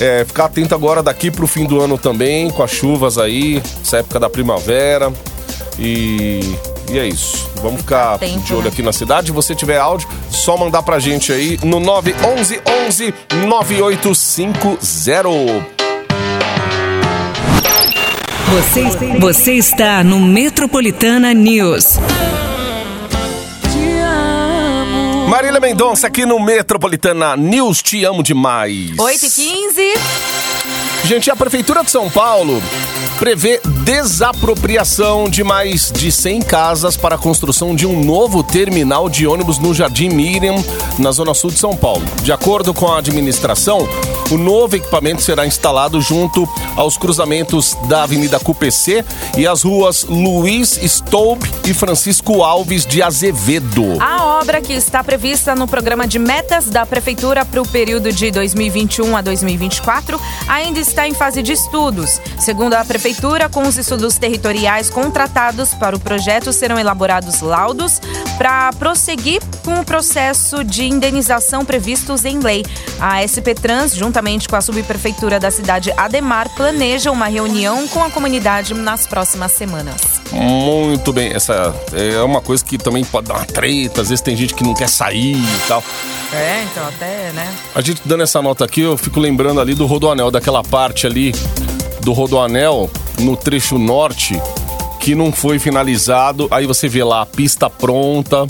É, 0.00 0.24
ficar 0.24 0.46
atento 0.46 0.74
agora 0.74 1.02
daqui 1.02 1.30
pro 1.30 1.46
fim 1.46 1.66
do 1.66 1.80
ano 1.80 1.96
também, 1.96 2.50
com 2.50 2.62
as 2.62 2.70
chuvas 2.70 3.16
aí, 3.16 3.62
essa 3.82 3.98
época 3.98 4.18
da 4.18 4.28
primavera. 4.28 5.12
E, 5.78 6.40
e 6.90 6.98
é 6.98 7.06
isso. 7.06 7.48
Vamos 7.62 7.80
ficar 7.80 8.14
Atento, 8.14 8.44
de 8.44 8.54
olho 8.54 8.64
né? 8.64 8.68
aqui 8.68 8.82
na 8.82 8.92
cidade. 8.92 9.28
Se 9.28 9.32
você 9.32 9.54
tiver 9.54 9.78
áudio, 9.78 10.08
só 10.30 10.56
mandar 10.56 10.82
pra 10.82 10.98
gente 10.98 11.32
aí 11.32 11.58
no 11.62 11.80
911 11.80 12.60
11 12.86 13.14
9850. 13.46 15.74
Você, 18.54 18.84
você 19.18 19.54
está 19.54 20.04
no 20.04 20.20
Metropolitana 20.20 21.34
News. 21.34 21.98
Marília 25.54 25.60
Mendonça 25.60 26.08
aqui 26.08 26.26
no 26.26 26.40
Metropolitana 26.40 27.36
News. 27.36 27.80
Te 27.80 28.04
amo 28.04 28.24
demais. 28.24 28.98
8 28.98 29.26
e 29.26 29.30
15 29.30 29.94
Gente, 31.04 31.30
a 31.30 31.36
Prefeitura 31.36 31.84
de 31.84 31.90
São 31.90 32.10
Paulo 32.10 32.60
prevê 33.18 33.60
desapropriação 33.84 35.28
de 35.28 35.44
mais 35.44 35.92
de 35.92 36.10
100 36.10 36.42
casas 36.42 36.96
para 36.96 37.14
a 37.14 37.18
construção 37.18 37.74
de 37.76 37.86
um 37.86 38.02
novo 38.02 38.42
terminal 38.42 39.08
de 39.08 39.26
ônibus 39.26 39.58
no 39.58 39.72
Jardim 39.74 40.08
Miriam, 40.08 40.56
na 40.98 41.12
zona 41.12 41.34
sul 41.34 41.50
de 41.50 41.58
São 41.58 41.76
Paulo. 41.76 42.04
De 42.22 42.32
acordo 42.32 42.74
com 42.74 42.88
a 42.88 42.98
administração, 42.98 43.86
o 44.30 44.36
novo 44.36 44.76
equipamento 44.76 45.22
será 45.22 45.46
instalado 45.46 46.00
junto 46.00 46.48
aos 46.74 46.96
cruzamentos 46.96 47.76
da 47.86 48.02
Avenida 48.02 48.40
CUPC 48.40 49.04
e 49.36 49.46
as 49.46 49.62
ruas 49.62 50.04
Luiz 50.04 50.80
Stoube 50.82 51.48
e 51.66 51.74
Francisco 51.74 52.42
Alves 52.42 52.84
de 52.86 53.02
Azevedo. 53.02 54.00
A 54.00 54.23
obra 54.44 54.60
que 54.60 54.74
está 54.74 55.02
prevista 55.02 55.54
no 55.54 55.66
programa 55.66 56.06
de 56.06 56.18
metas 56.18 56.66
da 56.66 56.84
Prefeitura 56.84 57.46
para 57.46 57.62
o 57.62 57.66
período 57.66 58.12
de 58.12 58.30
2021 58.30 59.16
a 59.16 59.22
2024 59.22 60.20
ainda 60.46 60.78
está 60.78 61.08
em 61.08 61.14
fase 61.14 61.42
de 61.42 61.52
estudos. 61.52 62.20
Segundo 62.38 62.74
a 62.74 62.84
Prefeitura, 62.84 63.48
com 63.48 63.62
os 63.62 63.78
estudos 63.78 64.18
territoriais 64.18 64.90
contratados 64.90 65.72
para 65.72 65.96
o 65.96 65.98
projeto, 65.98 66.52
serão 66.52 66.78
elaborados 66.78 67.40
laudos 67.40 68.02
para 68.36 68.70
prosseguir 68.74 69.40
com 69.64 69.80
o 69.80 69.84
processo 69.84 70.62
de 70.62 70.84
indenização 70.84 71.64
previstos 71.64 72.26
em 72.26 72.38
lei. 72.38 72.66
A 73.00 73.26
SP 73.26 73.54
Trans, 73.54 73.94
juntamente 73.94 74.46
com 74.46 74.56
a 74.56 74.60
subprefeitura 74.60 75.40
da 75.40 75.50
cidade 75.50 75.90
Ademar, 75.96 76.54
planeja 76.54 77.10
uma 77.10 77.28
reunião 77.28 77.88
com 77.88 78.04
a 78.04 78.10
comunidade 78.10 78.74
nas 78.74 79.06
próximas 79.06 79.52
semanas. 79.52 80.22
Muito 80.30 81.12
bem, 81.12 81.32
essa 81.32 81.74
é 81.92 82.20
uma 82.22 82.40
coisa 82.40 82.64
que 82.64 82.76
também 82.76 83.04
pode 83.04 83.28
dar 83.28 83.36
uma 83.36 83.46
treta, 83.46 84.02
às 84.02 84.08
vezes 84.08 84.20
tem 84.34 84.36
gente 84.36 84.54
que 84.54 84.64
não 84.64 84.74
quer 84.74 84.88
sair 84.88 85.36
e 85.36 85.68
tal. 85.68 85.82
É, 86.32 86.64
então 86.64 86.84
até, 86.86 87.30
né? 87.32 87.54
A 87.74 87.80
gente 87.80 88.02
dando 88.04 88.24
essa 88.24 88.42
nota 88.42 88.64
aqui, 88.64 88.80
eu 88.80 88.98
fico 88.98 89.20
lembrando 89.20 89.60
ali 89.60 89.74
do 89.74 89.86
Rodoanel, 89.86 90.30
daquela 90.30 90.62
parte 90.62 91.06
ali 91.06 91.32
do 92.00 92.12
Rodoanel 92.12 92.90
no 93.20 93.36
trecho 93.36 93.78
norte 93.78 94.40
que 94.98 95.14
não 95.14 95.30
foi 95.30 95.60
finalizado. 95.60 96.48
Aí 96.50 96.66
você 96.66 96.88
vê 96.88 97.04
lá 97.04 97.22
a 97.22 97.26
pista 97.26 97.70
pronta, 97.70 98.44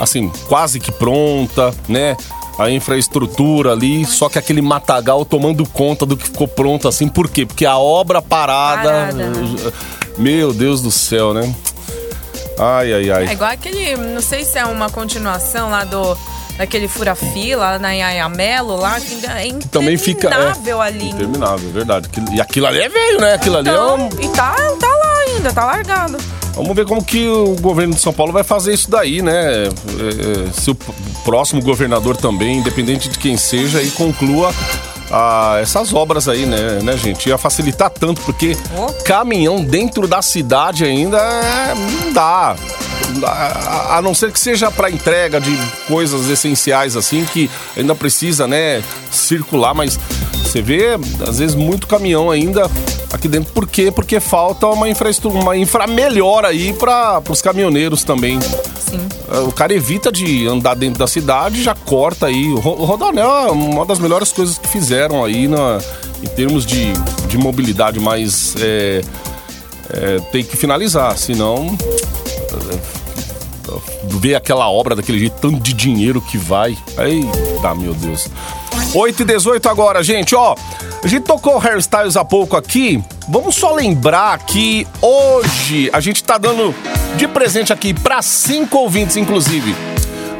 assim, 0.00 0.32
quase 0.48 0.80
que 0.80 0.90
pronta, 0.90 1.74
né? 1.86 2.16
A 2.58 2.70
infraestrutura 2.70 3.72
ali, 3.72 4.06
só 4.06 4.28
que 4.28 4.38
aquele 4.38 4.62
matagal 4.62 5.24
tomando 5.24 5.66
conta 5.66 6.06
do 6.06 6.16
que 6.16 6.24
ficou 6.24 6.48
pronto 6.48 6.88
assim. 6.88 7.08
Por 7.08 7.28
quê? 7.28 7.44
Porque 7.44 7.66
a 7.66 7.76
obra 7.76 8.22
parada. 8.22 9.12
Parada. 9.12 9.32
Meu 10.16 10.52
Deus 10.52 10.80
do 10.80 10.92
céu, 10.92 11.34
né? 11.34 11.52
Ai, 12.58 12.92
ai, 12.92 13.10
ai. 13.10 13.26
É 13.28 13.32
igual 13.32 13.50
aquele, 13.50 13.96
não 13.96 14.20
sei 14.20 14.44
se 14.44 14.58
é 14.58 14.64
uma 14.64 14.88
continuação 14.90 15.70
lá 15.70 15.84
do 15.84 16.16
daquele 16.56 16.86
fura-fila 16.86 17.78
na 17.80 17.90
Iaiamelo 17.92 18.76
lá, 18.76 19.00
que 19.00 19.26
é 19.26 19.52
Também 19.70 19.96
fica. 19.96 20.28
interminável 20.28 20.82
é, 20.82 20.86
ali. 20.86 21.10
Interminável, 21.10 21.70
verdade. 21.70 22.08
E 22.32 22.40
aquilo 22.40 22.66
ali 22.66 22.80
é 22.80 22.88
velho, 22.88 23.20
né? 23.20 23.34
Aquilo 23.34 23.56
ali 23.58 23.68
é 23.68 23.72
Então, 23.72 23.96
um. 23.96 24.08
E 24.22 24.28
tá, 24.28 24.54
tá 24.78 24.88
lá 24.88 25.18
ainda, 25.26 25.52
tá 25.52 25.64
largado. 25.64 26.16
Vamos 26.54 26.76
ver 26.76 26.86
como 26.86 27.02
que 27.02 27.26
o 27.26 27.56
governo 27.60 27.94
de 27.94 28.00
São 28.00 28.12
Paulo 28.12 28.32
vai 28.32 28.44
fazer 28.44 28.72
isso 28.72 28.88
daí, 28.88 29.20
né? 29.20 29.64
É, 29.64 29.66
é, 29.66 30.52
se 30.52 30.70
o 30.70 30.76
próximo 31.24 31.60
governador 31.60 32.16
também, 32.16 32.58
independente 32.58 33.08
de 33.08 33.18
quem 33.18 33.36
seja, 33.36 33.78
aí 33.78 33.90
conclua 33.90 34.54
ah, 35.16 35.58
essas 35.60 35.94
obras 35.94 36.28
aí, 36.28 36.44
né, 36.44 36.80
né, 36.82 36.96
gente? 36.96 37.28
Ia 37.28 37.38
facilitar 37.38 37.88
tanto, 37.88 38.20
porque 38.22 38.56
caminhão 39.04 39.62
dentro 39.62 40.08
da 40.08 40.20
cidade 40.20 40.84
ainda 40.84 41.18
é, 41.18 41.72
não 41.72 42.12
dá. 42.12 42.56
A, 43.24 43.98
a 43.98 44.02
não 44.02 44.12
ser 44.12 44.32
que 44.32 44.40
seja 44.40 44.72
para 44.72 44.90
entrega 44.90 45.40
de 45.40 45.56
coisas 45.86 46.28
essenciais 46.28 46.96
assim, 46.96 47.24
que 47.26 47.48
ainda 47.76 47.94
precisa, 47.94 48.48
né, 48.48 48.82
circular, 49.08 49.72
mas 49.72 50.00
você 50.42 50.60
vê, 50.60 50.98
às 51.28 51.38
vezes, 51.38 51.54
muito 51.54 51.86
caminhão 51.86 52.28
ainda 52.28 52.68
aqui 53.14 53.28
dentro. 53.28 53.52
Por 53.52 53.66
quê? 53.66 53.90
Porque 53.90 54.20
falta 54.20 54.66
uma 54.66 54.88
infraestrutura, 54.88 55.42
uma 55.42 55.56
infra 55.56 55.86
melhor 55.86 56.44
aí 56.44 56.72
para 56.72 57.22
os 57.28 57.40
caminhoneiros 57.40 58.02
também. 58.04 58.40
Sim. 58.40 59.06
É, 59.32 59.38
O 59.40 59.52
cara 59.52 59.72
evita 59.74 60.10
de 60.12 60.46
andar 60.46 60.74
dentro 60.74 60.98
da 60.98 61.06
cidade, 61.06 61.62
já 61.62 61.74
corta 61.74 62.26
aí. 62.26 62.48
O 62.48 62.58
Ro- 62.60 62.80
o 62.80 62.84
Rodoanel 62.84 63.30
é 63.30 63.50
uma 63.50 63.84
das 63.86 63.98
melhores 63.98 64.32
coisas 64.32 64.58
que 64.58 64.68
fizeram 64.68 65.24
aí 65.24 65.48
na, 65.48 65.78
em 66.22 66.26
termos 66.26 66.64
de, 66.66 66.92
de 67.28 67.38
mobilidade, 67.38 67.98
mas 68.00 68.54
é, 68.60 69.00
é, 69.90 70.18
tem 70.32 70.44
que 70.44 70.56
finalizar, 70.56 71.16
senão 71.16 71.76
é, 72.70 72.94
ver 74.18 74.34
aquela 74.34 74.68
obra 74.70 74.94
daquele 74.94 75.18
jeito, 75.18 75.36
tanto 75.40 75.58
de 75.60 75.72
dinheiro 75.72 76.20
que 76.20 76.36
vai. 76.38 76.76
Eita, 76.98 77.74
meu 77.74 77.94
Deus. 77.94 78.28
8 78.94 79.22
e 79.22 79.24
18 79.24 79.68
agora, 79.68 80.02
gente, 80.02 80.34
ó. 80.34 80.54
A 81.04 81.06
gente 81.06 81.24
tocou 81.24 81.58
hairstyles 81.58 82.16
há 82.16 82.24
pouco 82.24 82.56
aqui. 82.56 83.04
Vamos 83.28 83.56
só 83.56 83.74
lembrar 83.74 84.38
que 84.38 84.86
hoje 85.02 85.90
a 85.92 86.00
gente 86.00 86.24
tá 86.24 86.38
dando 86.38 86.74
de 87.16 87.28
presente 87.28 87.74
aqui 87.74 87.92
para 87.92 88.22
cinco 88.22 88.78
ouvintes, 88.78 89.18
inclusive. 89.18 89.76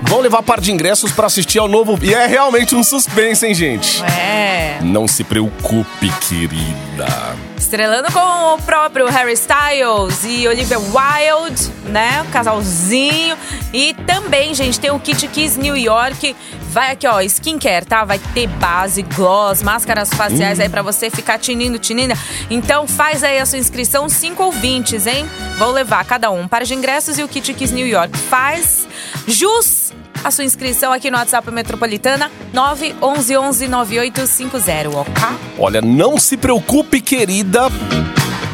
Vão 0.01 0.21
levar 0.21 0.43
par 0.43 0.63
de 0.63 0.73
ingressos 0.73 1.13
para 1.13 1.27
assistir 1.27 1.59
ao 1.59 1.69
novo. 1.69 1.99
E 2.03 2.15
é 2.15 2.27
realmente 2.27 2.75
um 2.75 2.83
suspense, 2.83 3.47
hein, 3.47 3.55
gente? 3.55 4.03
É. 4.05 4.79
Não 4.81 5.07
se 5.07 5.23
preocupe, 5.23 6.11
querida. 6.27 7.37
Estrelando 7.57 8.13
com 8.13 8.55
o 8.55 8.59
próprio 8.63 9.07
Harry 9.07 9.33
Styles 9.33 10.23
e 10.25 10.47
Olivia 10.47 10.79
Wilde, 10.79 11.71
né? 11.87 12.23
O 12.23 12.31
casalzinho. 12.31 13.37
E 13.73 13.95
também, 14.07 14.55
gente, 14.55 14.79
tem 14.79 14.91
o 14.91 15.01
Kit 15.01 15.27
Kiss 15.29 15.59
New 15.59 15.77
York. 15.77 16.37
Vai 16.71 16.93
aqui, 16.93 17.07
ó, 17.07 17.21
skincare, 17.21 17.85
tá? 17.85 18.05
Vai 18.05 18.19
ter 18.33 18.49
base, 18.49 19.03
gloss, 19.03 19.63
máscaras 19.63 20.11
faciais 20.11 20.59
aí 20.59 20.69
pra 20.69 20.83
você 20.83 21.09
ficar 21.09 21.39
tinindo, 21.39 21.79
tinindo. 21.79 22.15
Então 22.51 22.87
faz 22.87 23.23
aí 23.23 23.39
a 23.39 23.47
sua 23.47 23.59
inscrição, 23.59 24.09
5 24.09 24.43
ouvintes, 24.43 25.07
hein? 25.07 25.29
Vão 25.57 25.71
levar 25.71 26.05
cada 26.05 26.31
um 26.31 26.45
um 26.45 26.49
par 26.49 26.63
de 26.63 26.75
ingressos 26.75 27.19
e 27.19 27.23
o 27.23 27.29
Kit 27.29 27.55
Kiss 27.55 27.73
New 27.73 27.87
York. 27.87 28.17
Faz 28.17 28.87
jus 29.27 29.93
a 30.25 30.31
sua 30.31 30.45
inscrição 30.45 30.93
aqui 30.93 31.11
no 31.11 31.19
WhatsApp 31.19 31.51
Metropolitana 31.51 32.31
911 32.53 33.69
9850, 33.69 34.89
ok? 34.91 35.13
Olha, 35.59 35.83
não 35.83 36.19
se 36.19 36.37
preocupe, 36.37 37.01
querida. 37.01 37.71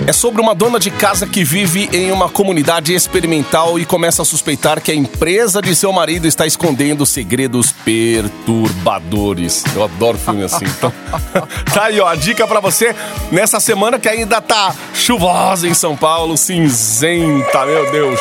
É 0.06 0.12
sobre 0.12 0.40
uma 0.40 0.54
dona 0.54 0.80
de 0.80 0.90
casa 0.90 1.26
que 1.26 1.44
vive 1.44 1.88
em 1.92 2.10
uma 2.10 2.28
comunidade 2.28 2.94
experimental 2.94 3.78
e 3.78 3.84
começa 3.84 4.22
a 4.22 4.24
suspeitar 4.24 4.80
que 4.80 4.90
a 4.90 4.94
empresa 4.94 5.60
de 5.60 5.76
seu 5.76 5.92
marido 5.92 6.26
está 6.26 6.46
escondendo 6.46 7.04
segredos 7.04 7.70
perturbadores. 7.70 9.62
Eu 9.74 9.84
adoro 9.84 10.16
filme 10.16 10.42
assim. 10.42 10.64
Então, 10.64 10.90
tá 11.72 11.84
aí, 11.84 12.00
ó, 12.00 12.08
a 12.08 12.16
dica 12.16 12.46
pra 12.46 12.60
você 12.60 12.96
nessa 13.30 13.60
semana 13.60 13.98
que 13.98 14.08
ainda 14.08 14.40
tá 14.40 14.74
chuvosa 14.94 15.68
em 15.68 15.74
São 15.74 15.94
Paulo, 15.94 16.36
cinzenta, 16.36 17.66
meu 17.66 17.92
Deus. 17.92 18.18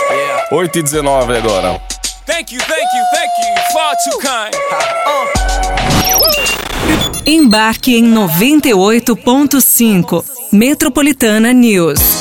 8 0.52 0.80
e 0.80 0.84
19 0.84 1.38
agora. 1.38 1.82
Thank 2.30 2.52
you, 2.52 2.60
thank 2.60 2.94
you, 2.94 3.04
thank 3.12 3.32
you. 3.40 3.56
Far 3.74 3.96
too 4.04 4.20
kind. 4.20 4.54
Embarque 7.26 7.96
em 7.96 8.04
98.5. 8.14 10.24
Metropolitana 10.52 11.52
News. 11.54 12.19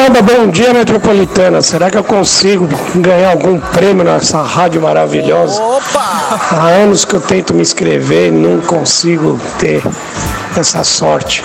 Caramba, 0.00 0.22
bom 0.22 0.46
dia 0.48 0.72
metropolitana. 0.72 1.60
Será 1.60 1.90
que 1.90 1.98
eu 1.98 2.02
consigo 2.02 2.66
ganhar 2.94 3.32
algum 3.32 3.60
prêmio 3.60 4.02
nessa 4.02 4.40
rádio 4.40 4.80
maravilhosa? 4.80 5.60
Há 6.52 6.68
anos 6.68 7.04
que 7.04 7.16
eu 7.16 7.20
tento 7.20 7.52
me 7.52 7.60
inscrever 7.60 8.28
e 8.28 8.30
não 8.30 8.62
consigo 8.62 9.38
ter 9.58 9.82
essa 10.56 10.82
sorte. 10.84 11.44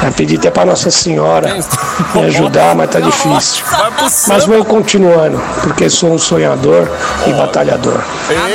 Já 0.00 0.12
pedi 0.12 0.36
até 0.36 0.52
para 0.52 0.66
Nossa 0.66 0.88
Senhora 0.88 1.58
me 2.14 2.22
ajudar, 2.26 2.76
mas 2.76 2.90
tá 2.90 3.00
difícil. 3.00 3.64
Mas 4.28 4.44
vou 4.44 4.64
continuando, 4.64 5.42
porque 5.64 5.90
sou 5.90 6.12
um 6.12 6.18
sonhador 6.18 6.88
e 7.26 7.32
batalhador. 7.32 8.00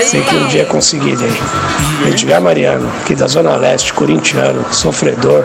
Sei 0.05 0.21
que 0.21 0.33
um 0.33 0.47
dia 0.47 0.63
conseguirei. 0.65 1.37
Edgar 2.07 2.39
Mariano, 2.41 2.89
aqui 3.01 3.15
da 3.15 3.27
Zona 3.27 3.57
Leste, 3.57 3.91
corintiano, 3.91 4.65
sofredor. 4.71 5.43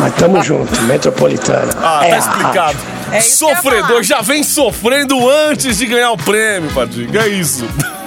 Mas 0.00 0.12
tamo 0.16 0.42
junto, 0.42 0.82
metropolitana. 0.82 1.72
Ah, 1.80 2.00
É 2.02 2.10
tá 2.10 2.18
explicado. 2.18 2.97
É 3.12 3.20
Sofredor 3.20 4.02
já 4.02 4.20
vem 4.20 4.42
sofrendo 4.42 5.28
antes 5.28 5.78
de 5.78 5.86
ganhar 5.86 6.10
o 6.10 6.16
prêmio, 6.16 6.70
Padiga. 6.72 7.22
É 7.22 7.28
isso. 7.28 7.64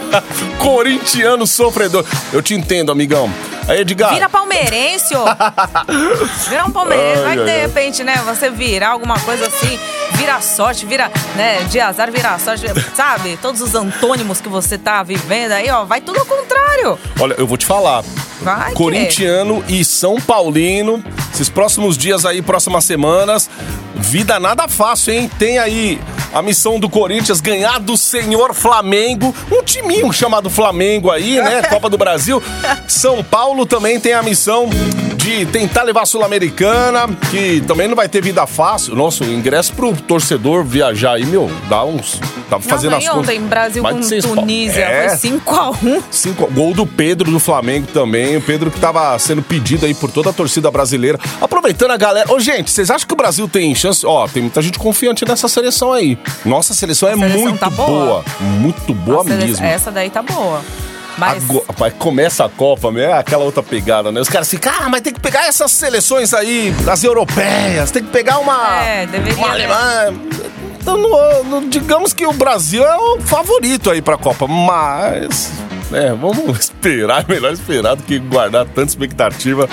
Corintiano 0.59 1.47
sofredor. 1.47 2.05
Eu 2.33 2.41
te 2.41 2.53
entendo, 2.53 2.91
amigão. 2.91 3.31
Aí, 3.67 3.81
Edgar. 3.81 4.13
Vira 4.13 4.27
palmeirense, 4.27 5.15
ô. 5.15 5.23
Vira 6.49 6.65
um 6.65 6.71
palmeirense. 6.71 7.21
Vai 7.21 7.37
que 7.37 7.43
de 7.43 7.57
repente, 7.61 8.03
né, 8.03 8.21
você 8.25 8.49
virar 8.49 8.89
alguma 8.89 9.19
coisa 9.19 9.47
assim, 9.47 9.79
vira 10.15 10.39
sorte, 10.41 10.85
vira, 10.85 11.11
né, 11.35 11.63
de 11.69 11.79
azar, 11.79 12.11
vira 12.11 12.37
sorte, 12.39 12.65
sabe? 12.95 13.37
Todos 13.41 13.61
os 13.61 13.73
antônimos 13.75 14.39
que 14.41 14.49
você 14.49 14.77
tá 14.77 15.01
vivendo 15.03 15.51
aí, 15.53 15.69
ó, 15.69 15.83
vai 15.85 16.01
tudo 16.01 16.19
ao 16.19 16.25
contrário. 16.25 16.97
Olha, 17.19 17.33
eu 17.37 17.47
vou 17.47 17.57
te 17.57 17.65
falar. 17.65 18.03
Vai 18.41 18.69
que- 18.71 18.75
Corintiano 18.75 19.63
e 19.67 19.83
São 19.85 20.19
Paulino. 20.19 21.03
Esses 21.33 21.49
próximos 21.49 21.97
dias 21.97 22.25
aí, 22.25 22.41
próximas 22.41 22.85
semanas. 22.85 23.49
Vida 23.95 24.39
nada 24.39 24.67
fácil, 24.67 25.13
hein? 25.13 25.29
Tem 25.39 25.57
aí 25.59 25.99
a 26.33 26.41
missão 26.41 26.79
do 26.79 26.89
Corinthians 26.89 27.39
ganhar 27.39 27.79
do 27.79 27.95
senhor 27.95 28.53
Flamengo. 28.53 29.33
Um 29.51 29.61
timinho 29.63 30.11
chamado 30.11 30.49
Flamengo 30.49 31.11
aí, 31.11 31.37
né? 31.41 31.61
Copa 31.69 31.89
do 31.89 31.97
Brasil. 31.97 32.41
São 32.87 33.23
Paulo 33.23 33.65
também 33.65 33.99
tem 33.99 34.13
a 34.13 34.23
missão 34.23 34.69
de 35.23 35.45
tentar 35.45 35.83
levar 35.83 36.01
a 36.01 36.05
Sul-Americana, 36.05 37.07
que 37.29 37.61
também 37.61 37.87
não 37.87 37.95
vai 37.95 38.09
ter 38.09 38.23
vida 38.23 38.45
fácil. 38.47 38.95
Nossa, 38.95 39.23
o 39.23 39.31
ingresso 39.31 39.73
pro 39.73 39.93
torcedor 39.95 40.63
viajar 40.63 41.13
aí, 41.13 41.25
meu, 41.25 41.49
dá 41.69 41.83
uns. 41.85 42.19
Tá 42.49 42.59
fazendo 42.59 42.91
Não, 42.91 42.97
as 42.97 43.03
e 43.03 43.09
ontem, 43.09 43.35
contas. 43.35 43.49
Brasil 43.49 43.83
Mais 43.83 43.95
com. 44.25 44.35
Tunísia, 44.35 44.81
É. 44.83 45.09
foi 45.09 45.17
5x1. 45.17 46.03
Cinco, 46.09 46.47
gol 46.51 46.73
do 46.73 46.85
Pedro 46.85 47.29
do 47.31 47.39
Flamengo 47.39 47.87
também. 47.93 48.35
O 48.37 48.41
Pedro 48.41 48.71
que 48.71 48.79
tava 48.79 49.17
sendo 49.19 49.41
pedido 49.41 49.85
aí 49.85 49.93
por 49.93 50.11
toda 50.11 50.31
a 50.31 50.33
torcida 50.33 50.69
brasileira. 50.71 51.19
Aproveitando 51.39 51.91
a 51.91 51.97
galera. 51.97 52.31
Ô, 52.33 52.39
gente, 52.39 52.71
vocês 52.71 52.89
acham 52.89 53.07
que 53.07 53.13
o 53.13 53.17
Brasil 53.17 53.47
tem 53.47 53.73
chance? 53.75 54.05
Ó, 54.05 54.27
tem 54.27 54.41
muita 54.41 54.61
gente 54.61 54.79
confiante 54.79 55.23
nessa 55.27 55.47
seleção 55.47 55.93
aí. 55.93 56.17
Nossa 56.43 56.73
seleção 56.73 57.07
é 57.07 57.15
seleção 57.15 57.41
muito 57.41 57.59
tá 57.59 57.69
boa. 57.69 57.87
boa. 57.87 58.25
Muito 58.39 58.93
boa 58.93 59.23
Nossa, 59.23 59.35
mesmo. 59.35 59.65
Essa 59.65 59.91
daí 59.91 60.09
tá 60.09 60.21
boa. 60.23 60.61
Mas 61.21 61.43
Agora, 61.43 61.65
rapaz, 61.67 61.93
começa 61.99 62.43
a 62.45 62.49
Copa, 62.49 62.91
meu, 62.91 63.03
é 63.03 63.13
aquela 63.13 63.43
outra 63.43 63.61
pegada, 63.61 64.11
né? 64.11 64.19
Os 64.19 64.27
caras 64.27 64.49
ficam, 64.49 64.73
ah, 64.75 64.89
mas 64.89 65.01
tem 65.01 65.13
que 65.13 65.19
pegar 65.19 65.45
essas 65.47 65.71
seleções 65.71 66.33
aí, 66.33 66.73
as 66.91 67.03
europeias, 67.03 67.91
tem 67.91 68.03
que 68.03 68.09
pegar 68.09 68.39
uma. 68.39 68.83
É, 68.83 69.05
deveria, 69.05 69.37
Uma 69.37 69.47
né? 69.49 69.53
alemã. 69.53 70.19
Então, 70.81 70.97
no- 70.97 71.43
no- 71.43 71.69
digamos 71.69 72.11
que 72.11 72.25
o 72.25 72.33
Brasil 72.33 72.83
é 72.83 72.97
o 72.97 73.21
favorito 73.21 73.91
aí 73.91 74.01
pra 74.01 74.17
Copa, 74.17 74.47
mas. 74.47 75.51
É, 75.93 76.09
vamos 76.11 76.57
esperar, 76.59 77.23
melhor 77.27 77.53
esperar 77.53 77.95
do 77.95 78.01
que 78.01 78.17
guardar 78.17 78.65
tanta 78.65 78.89
expectativa. 78.89 79.69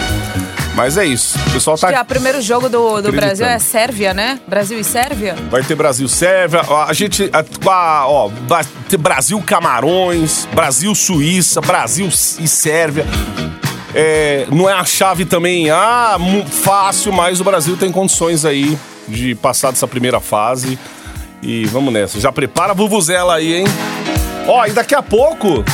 Mas 0.78 0.96
é 0.96 1.04
isso. 1.04 1.36
O 1.48 1.50
pessoal 1.50 1.76
tá. 1.76 2.00
o 2.00 2.04
primeiro 2.04 2.40
jogo 2.40 2.68
do, 2.68 3.02
do. 3.02 3.10
Brasil 3.10 3.44
é 3.44 3.58
Sérvia, 3.58 4.14
né? 4.14 4.38
Brasil 4.46 4.78
e 4.78 4.84
Sérvia? 4.84 5.34
Vai 5.50 5.60
ter 5.64 5.74
Brasil 5.74 6.06
Sérvia, 6.06 6.62
ó, 6.68 6.84
a 6.84 6.92
gente, 6.92 7.28
a- 7.32 8.06
ó, 8.06 8.30
vai 8.46 8.64
ter 8.88 8.96
Brasil 8.96 9.42
Camarões, 9.44 10.46
Brasil 10.54 10.94
Suíça, 10.94 11.60
Brasil 11.60 12.06
e 12.06 12.46
Sérvia. 12.46 13.04
É, 13.92 14.46
não 14.52 14.70
é 14.70 14.72
a 14.72 14.84
chave 14.84 15.24
também, 15.24 15.68
ah, 15.68 16.16
fácil, 16.62 17.12
mas 17.12 17.40
o 17.40 17.44
Brasil 17.44 17.76
tem 17.76 17.90
condições 17.90 18.44
aí 18.44 18.78
de 19.08 19.34
passar 19.34 19.72
dessa 19.72 19.88
primeira 19.88 20.20
fase. 20.20 20.78
E 21.42 21.64
vamos 21.64 21.92
nessa. 21.92 22.20
Já 22.20 22.30
prepara 22.30 22.70
a 22.70 22.74
Vuvuzela 22.74 23.34
aí, 23.34 23.52
hein? 23.52 23.64
Ó, 24.46 24.64
e 24.64 24.70
daqui 24.70 24.94
a 24.94 25.02
pouco, 25.02 25.64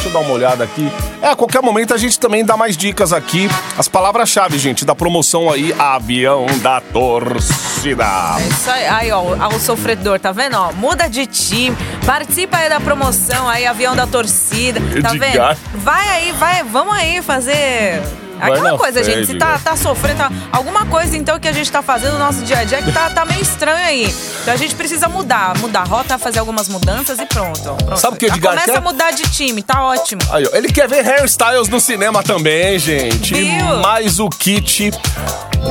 deixa 0.00 0.08
eu 0.08 0.12
dar 0.12 0.20
uma 0.20 0.32
olhada 0.32 0.64
aqui. 0.64 0.90
É, 1.20 1.28
a 1.28 1.36
qualquer 1.36 1.60
momento 1.62 1.92
a 1.92 1.98
gente 1.98 2.18
também 2.18 2.44
dá 2.44 2.56
mais 2.56 2.76
dicas 2.76 3.12
aqui. 3.12 3.48
As 3.76 3.86
palavras-chave, 3.86 4.58
gente, 4.58 4.84
da 4.84 4.94
promoção 4.94 5.50
aí, 5.50 5.74
Avião 5.78 6.46
da 6.62 6.80
Torcida. 6.80 8.04
É 8.38 8.48
isso 8.48 8.70
aí. 8.70 8.86
Aí, 8.86 9.12
ó, 9.12 9.22
o 9.22 9.60
sofredor, 9.60 10.18
tá 10.18 10.32
vendo? 10.32 10.56
Ó, 10.56 10.72
muda 10.72 11.08
de 11.08 11.26
time, 11.26 11.76
participa 12.06 12.58
aí 12.58 12.68
da 12.68 12.80
promoção 12.80 13.48
aí, 13.48 13.66
avião 13.66 13.94
da 13.94 14.06
torcida, 14.06 14.80
tá 15.02 15.10
vendo? 15.10 15.58
Vai 15.74 16.08
aí, 16.08 16.32
vai, 16.32 16.62
vamos 16.62 16.94
aí 16.94 17.22
fazer. 17.22 18.02
Aquela 18.40 18.78
coisa, 18.78 19.04
fé, 19.04 19.12
gente, 19.12 19.26
se 19.26 19.34
tá, 19.36 19.58
tá 19.58 19.76
sofrendo, 19.76 20.18
tá- 20.18 20.32
alguma 20.52 20.86
coisa 20.86 21.16
então 21.16 21.38
que 21.38 21.48
a 21.48 21.52
gente 21.52 21.70
tá 21.70 21.82
fazendo 21.82 22.12
no 22.14 22.18
nosso 22.18 22.42
dia 22.42 22.58
a 22.58 22.64
dia 22.64 22.82
que 22.82 22.92
tá, 22.92 23.10
tá 23.10 23.24
meio 23.24 23.42
estranho 23.42 23.84
aí. 23.86 24.14
Então 24.42 24.54
a 24.54 24.56
gente 24.56 24.74
precisa 24.74 25.08
mudar, 25.08 25.56
mudar 25.58 25.80
a 25.80 25.84
rota, 25.84 26.18
fazer 26.18 26.38
algumas 26.38 26.68
mudanças 26.68 27.18
e 27.18 27.26
pronto. 27.26 27.60
pronto. 27.60 27.96
Sabe 27.98 28.16
o 28.16 28.18
que 28.18 28.26
o 28.26 28.28
Edgar 28.28 28.52
Começa 28.52 28.72
quer? 28.72 28.78
a 28.78 28.80
mudar 28.80 29.10
de 29.12 29.22
time, 29.24 29.62
tá 29.62 29.84
ótimo. 29.84 30.20
Aí, 30.30 30.44
ó, 30.50 30.56
ele 30.56 30.72
quer 30.72 30.88
ver 30.88 31.04
hairstyles 31.04 31.68
no 31.68 31.80
cinema 31.80 32.22
também, 32.22 32.78
gente. 32.78 33.34
Viu? 33.34 33.76
mais 33.82 34.18
o 34.18 34.28
kit 34.28 34.90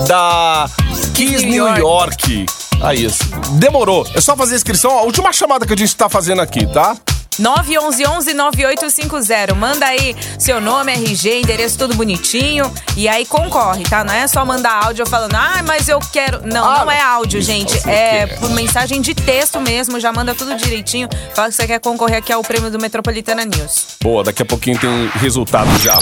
da 0.07 0.67
Kiss 1.13 1.45
New 1.45 1.65
New 1.65 1.77
York. 1.77 2.45
Aí, 2.81 3.07
demorou. 3.53 4.07
É 4.15 4.21
só 4.21 4.35
fazer 4.35 4.53
a 4.53 4.57
inscrição. 4.57 4.91
A 4.97 5.01
última 5.01 5.33
chamada 5.33 5.65
que 5.65 5.73
a 5.73 5.77
gente 5.77 5.95
tá 5.95 6.07
fazendo 6.07 6.41
aqui, 6.41 6.65
tá? 6.67 6.95
911-9850. 7.39 9.55
Manda 9.55 9.85
aí 9.85 10.15
seu 10.37 10.59
nome, 10.61 10.91
RG, 10.93 11.41
endereço 11.41 11.77
tudo 11.77 11.95
bonitinho. 11.95 12.71
E 12.95 13.07
aí 13.07 13.25
concorre, 13.25 13.83
tá? 13.83 14.03
Não 14.03 14.13
é 14.13 14.27
só 14.27 14.45
mandar 14.45 14.85
áudio 14.85 15.05
falando, 15.07 15.35
ah, 15.35 15.63
mas 15.65 15.87
eu 15.87 15.99
quero. 16.11 16.41
Não, 16.45 16.69
Ah, 16.69 16.83
não 16.85 16.91
é 16.91 17.01
áudio, 17.01 17.39
isso, 17.39 17.51
gente. 17.51 17.89
É 17.89 18.27
por 18.27 18.49
mensagem 18.51 19.01
de 19.01 19.13
texto 19.13 19.59
mesmo. 19.61 19.99
Já 19.99 20.11
manda 20.11 20.35
tudo 20.35 20.55
direitinho. 20.55 21.07
Fala 21.33 21.49
que 21.49 21.55
você 21.55 21.65
quer 21.67 21.79
concorrer 21.79 22.17
aqui 22.17 22.31
ao 22.33 22.41
prêmio 22.43 22.69
do 22.69 22.79
Metropolitana 22.79 23.45
News. 23.45 23.97
Boa, 24.01 24.23
daqui 24.23 24.43
a 24.43 24.45
pouquinho 24.45 24.77
tem 24.77 25.09
resultado 25.15 25.69
já. 25.79 25.97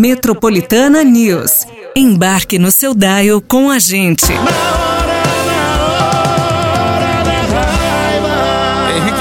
Metropolitana 0.00 1.04
News. 1.04 1.66
Embarque 1.94 2.58
no 2.58 2.70
seu 2.70 2.94
dial 2.94 3.42
com 3.42 3.70
a 3.70 3.78
gente. 3.78 4.24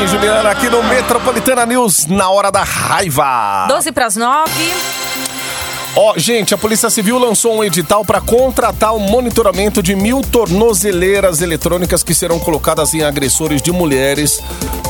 Henrique 0.01 0.03
e 0.03 0.07
Juliana 0.07 0.49
aqui 0.49 0.69
no 0.69 0.83
Metropolitana 0.83 1.65
News, 1.65 2.05
na 2.07 2.29
hora 2.29 2.51
da 2.51 2.63
raiva. 2.63 3.65
12 3.67 3.91
pras 3.91 4.15
9. 4.15 4.51
Ó, 5.95 6.13
gente, 6.17 6.53
a 6.53 6.57
Polícia 6.57 6.89
Civil 6.89 7.17
lançou 7.17 7.55
um 7.55 7.63
edital 7.63 8.03
para 8.03 8.21
contratar 8.21 8.95
o 8.95 8.99
monitoramento 8.99 9.83
de 9.83 9.95
mil 9.95 10.21
tornozeleiras 10.21 11.41
eletrônicas 11.41 12.03
que 12.03 12.13
serão 12.13 12.39
colocadas 12.39 12.93
em 12.93 13.03
agressores 13.03 13.61
de 13.61 13.71
mulheres 13.71 14.41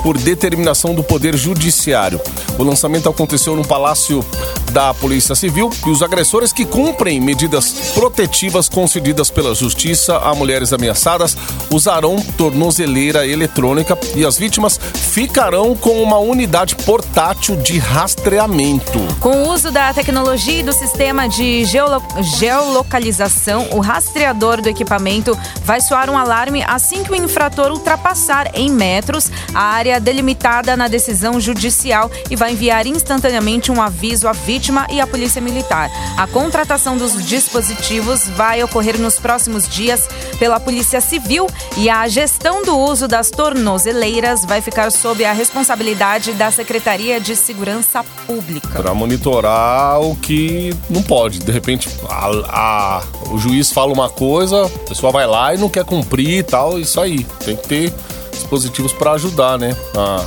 por 0.04 0.18
determinação 0.18 0.94
do 0.94 1.04
Poder 1.04 1.36
Judiciário. 1.36 2.20
O 2.58 2.64
lançamento 2.64 3.10
aconteceu 3.10 3.56
no 3.56 3.66
Palácio 3.66 4.26
da 4.72 4.94
Polícia 4.94 5.36
Civil 5.36 5.70
e 5.86 5.90
os 5.90 6.02
agressores 6.02 6.54
que 6.54 6.66
cumprem 6.66 7.20
medidas 7.20 7.92
protetivas 7.94 8.70
concedidas 8.70 9.30
pela 9.30 9.54
Justiça 9.54 10.18
a 10.18 10.34
mulheres 10.34 10.72
ameaçadas 10.72 11.36
usarão 11.70 12.22
tornozeleira 12.38 13.28
eletrônica 13.28 13.98
e 14.16 14.26
as 14.26 14.38
vítimas 14.38 14.80
ficarão 15.12 15.76
com 15.76 16.02
uma 16.02 16.18
unidade 16.18 16.76
portátil 16.76 17.56
de 17.58 17.78
rastreamento. 17.80 19.00
Com 19.20 19.44
o 19.44 19.50
uso 19.54 19.72
da 19.72 19.94
tecnologia 19.94 20.62
e 20.62 20.64
do 20.64 20.72
sistema 20.72 21.28
de 21.28 21.66
geolo- 21.66 22.02
geolocalização, 22.40 23.68
o 23.72 23.80
rastreador 23.80 24.62
do 24.62 24.70
equipamento 24.70 25.38
vai 25.66 25.82
soar 25.82 26.10
um 26.10 26.18
alarme 26.18 26.64
assim 26.64 27.04
que 27.04 27.12
o 27.12 27.16
infrator 27.16 27.72
ultrapassar 27.72 28.52
em 28.54 28.70
metros 28.70 29.30
a 29.54 29.62
área 29.62 29.91
delimitada 30.00 30.78
na 30.78 30.88
decisão 30.88 31.40
judicial 31.40 32.10
e 32.30 32.36
vai 32.36 32.54
enviar 32.54 32.86
instantaneamente 32.88 33.72
um 33.72 33.82
aviso 33.82 34.28
à 34.28 34.32
vítima 34.32 34.88
e 34.92 35.00
à 35.02 35.08
Polícia 35.08 35.42
Militar. 35.42 35.90
A 36.18 36.28
contratação 36.28 36.98
dos 36.98 37.26
dispositivos 37.26 38.28
vai 38.30 38.64
ocorrer 38.64 39.00
nos 39.00 39.18
próximos 39.20 39.68
dias 39.68 40.08
pela 40.40 40.60
Polícia 40.60 41.02
Civil 41.02 41.48
e 41.78 41.90
a 41.90 42.08
gestão 42.08 42.64
do 42.64 42.78
uso 42.78 43.08
das 43.08 43.30
tornozeleiras 43.30 44.46
vai 44.46 44.62
ficar 44.62 44.92
sob 44.92 45.24
a 45.24 45.34
responsabilidade 45.34 46.34
da 46.34 46.52
Secretaria 46.52 47.20
de 47.20 47.36
Segurança 47.36 48.04
Pública. 48.28 48.68
Pra 48.82 48.94
monitorar 48.94 50.02
o 50.02 50.16
que 50.16 50.76
não 50.90 51.02
pode. 51.02 51.40
De 51.40 51.52
repente, 51.52 51.90
a- 52.10 52.30
a- 52.50 53.04
o 53.32 53.38
juiz 53.38 53.72
fala 53.72 53.94
uma 53.94 54.10
coisa, 54.10 54.66
a 54.66 54.70
pessoa 54.90 55.12
vai 55.12 55.26
lá 55.26 55.54
e 55.54 55.58
não 55.58 55.70
quer 55.70 55.84
cumprir 55.86 56.40
e 56.40 56.44
tal. 56.44 56.80
Isso 56.80 57.00
aí. 57.00 57.24
Tem 57.46 57.56
que 57.56 57.68
ter 57.68 57.94
dispositivos 58.32 58.94
pra 58.94 59.12
ajudar, 59.14 59.58
né? 59.58 59.76
A 59.96 60.26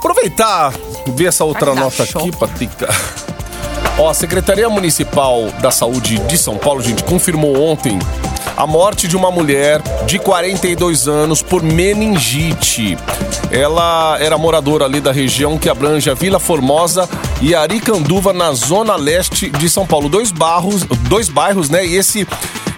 aproveitar, 0.00 0.72
ver 1.08 1.26
essa 1.26 1.44
outra 1.44 1.74
nota 1.74 2.06
choque. 2.06 2.28
aqui, 2.28 2.36
Patica. 2.36 2.88
Ó, 3.98 4.08
a 4.08 4.14
Secretaria 4.14 4.68
Municipal 4.68 5.50
da 5.60 5.70
Saúde 5.70 6.18
de 6.20 6.38
São 6.38 6.56
Paulo, 6.56 6.80
gente, 6.82 7.04
confirmou 7.04 7.60
ontem 7.62 7.98
a 8.56 8.66
morte 8.66 9.06
de 9.06 9.16
uma 9.16 9.30
mulher 9.30 9.82
de 10.06 10.18
42 10.18 11.06
anos 11.06 11.42
por 11.42 11.62
meningite. 11.62 12.96
Ela 13.50 14.16
era 14.20 14.38
moradora 14.38 14.86
ali 14.86 15.00
da 15.00 15.12
região 15.12 15.58
que 15.58 15.68
abrange 15.68 16.08
a 16.10 16.14
Vila 16.14 16.38
Formosa 16.38 17.08
e 17.42 17.54
Aricanduva, 17.54 18.32
na 18.32 18.52
zona 18.52 18.96
leste 18.96 19.50
de 19.50 19.68
São 19.68 19.86
Paulo. 19.86 20.08
Dois 20.08 20.30
bairros, 20.30 20.84
dois 21.08 21.28
bairros, 21.28 21.68
né? 21.68 21.84
E 21.86 21.96
esse 21.96 22.26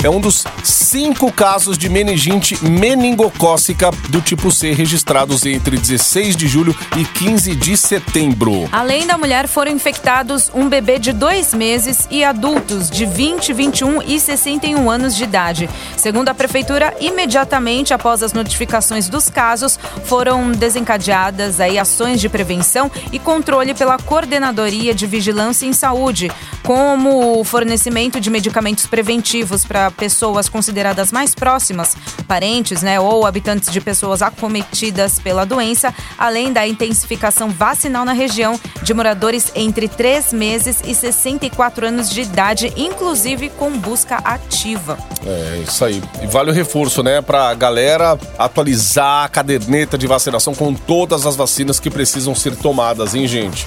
é 0.04 0.10
um 0.10 0.20
dos 0.20 0.44
cinco 0.64 1.30
casos 1.30 1.78
de 1.78 1.88
meningite 1.88 2.58
meningocócica 2.64 3.90
do 4.08 4.20
tipo 4.20 4.50
C 4.50 4.72
registrados 4.72 5.46
entre 5.46 5.76
16 5.76 6.34
de 6.34 6.48
julho 6.48 6.76
e 6.96 7.04
15 7.04 7.54
de 7.54 7.76
setembro. 7.76 8.68
Além 8.72 9.06
da 9.06 9.16
mulher, 9.16 9.46
foram 9.46 9.70
infectados 9.70 10.50
um 10.52 10.68
bebê 10.68 10.98
de 10.98 11.12
dois 11.12 11.54
meses 11.54 12.08
e 12.10 12.24
adultos 12.24 12.90
de 12.90 13.06
20, 13.06 13.52
21 13.52 14.02
e 14.02 14.18
61 14.18 14.90
anos 14.90 15.14
de 15.14 15.22
idade. 15.22 15.70
Segundo 15.96 16.28
a 16.30 16.34
Prefeitura, 16.34 16.92
imediatamente 17.00 17.94
após 17.94 18.24
as 18.24 18.32
notificações 18.32 19.08
dos 19.08 19.30
casos, 19.30 19.78
foram 20.04 20.50
desencadeadas 20.50 21.60
aí 21.60 21.78
ações 21.78 22.20
de 22.20 22.28
prevenção 22.28 22.90
e 23.12 23.20
controle 23.20 23.72
pela 23.72 23.98
Coordenadoria 23.98 24.92
de 24.92 25.06
Vigilância 25.06 25.64
em 25.64 25.72
Saúde. 25.72 26.30
como 26.62 27.40
o 27.40 27.44
fornecimento 27.44 28.20
de 28.20 28.30
medicamentos 28.30 28.86
preventivos 28.86 29.64
para 29.64 29.90
pessoas 29.92 30.48
consideradas 30.48 31.12
mais 31.12 31.34
próximas, 31.34 31.96
parentes, 32.26 32.82
né, 32.82 32.98
ou 32.98 33.26
habitantes 33.26 33.70
de 33.70 33.80
pessoas 33.80 34.22
acometidas 34.22 35.18
pela 35.18 35.44
doença, 35.44 35.94
além 36.18 36.52
da 36.52 36.66
intensificação 36.66 37.50
vacinal 37.50 38.04
na 38.04 38.12
região 38.12 38.58
de 38.82 38.94
moradores 38.94 39.52
entre 39.54 39.88
3 39.88 40.32
meses 40.32 40.82
e 40.84 40.94
64 40.94 41.86
anos 41.86 42.10
de 42.10 42.22
idade, 42.22 42.72
inclusive 42.76 43.50
com 43.50 43.70
busca 43.78 44.16
ativa. 44.16 44.98
É, 45.26 45.62
isso 45.66 45.84
aí. 45.84 46.02
E 46.22 46.26
vale 46.26 46.50
o 46.50 46.54
reforço, 46.54 47.02
né, 47.02 47.20
pra 47.20 47.52
galera 47.54 48.18
atualizar 48.38 49.24
a 49.24 49.28
caderneta 49.28 49.96
de 49.96 50.06
vacinação 50.06 50.54
com 50.54 50.74
todas 50.74 51.26
as 51.26 51.36
vacinas 51.36 51.78
que 51.78 51.90
precisam 51.90 52.34
ser 52.34 52.56
tomadas, 52.56 53.14
hein, 53.14 53.26
gente? 53.26 53.66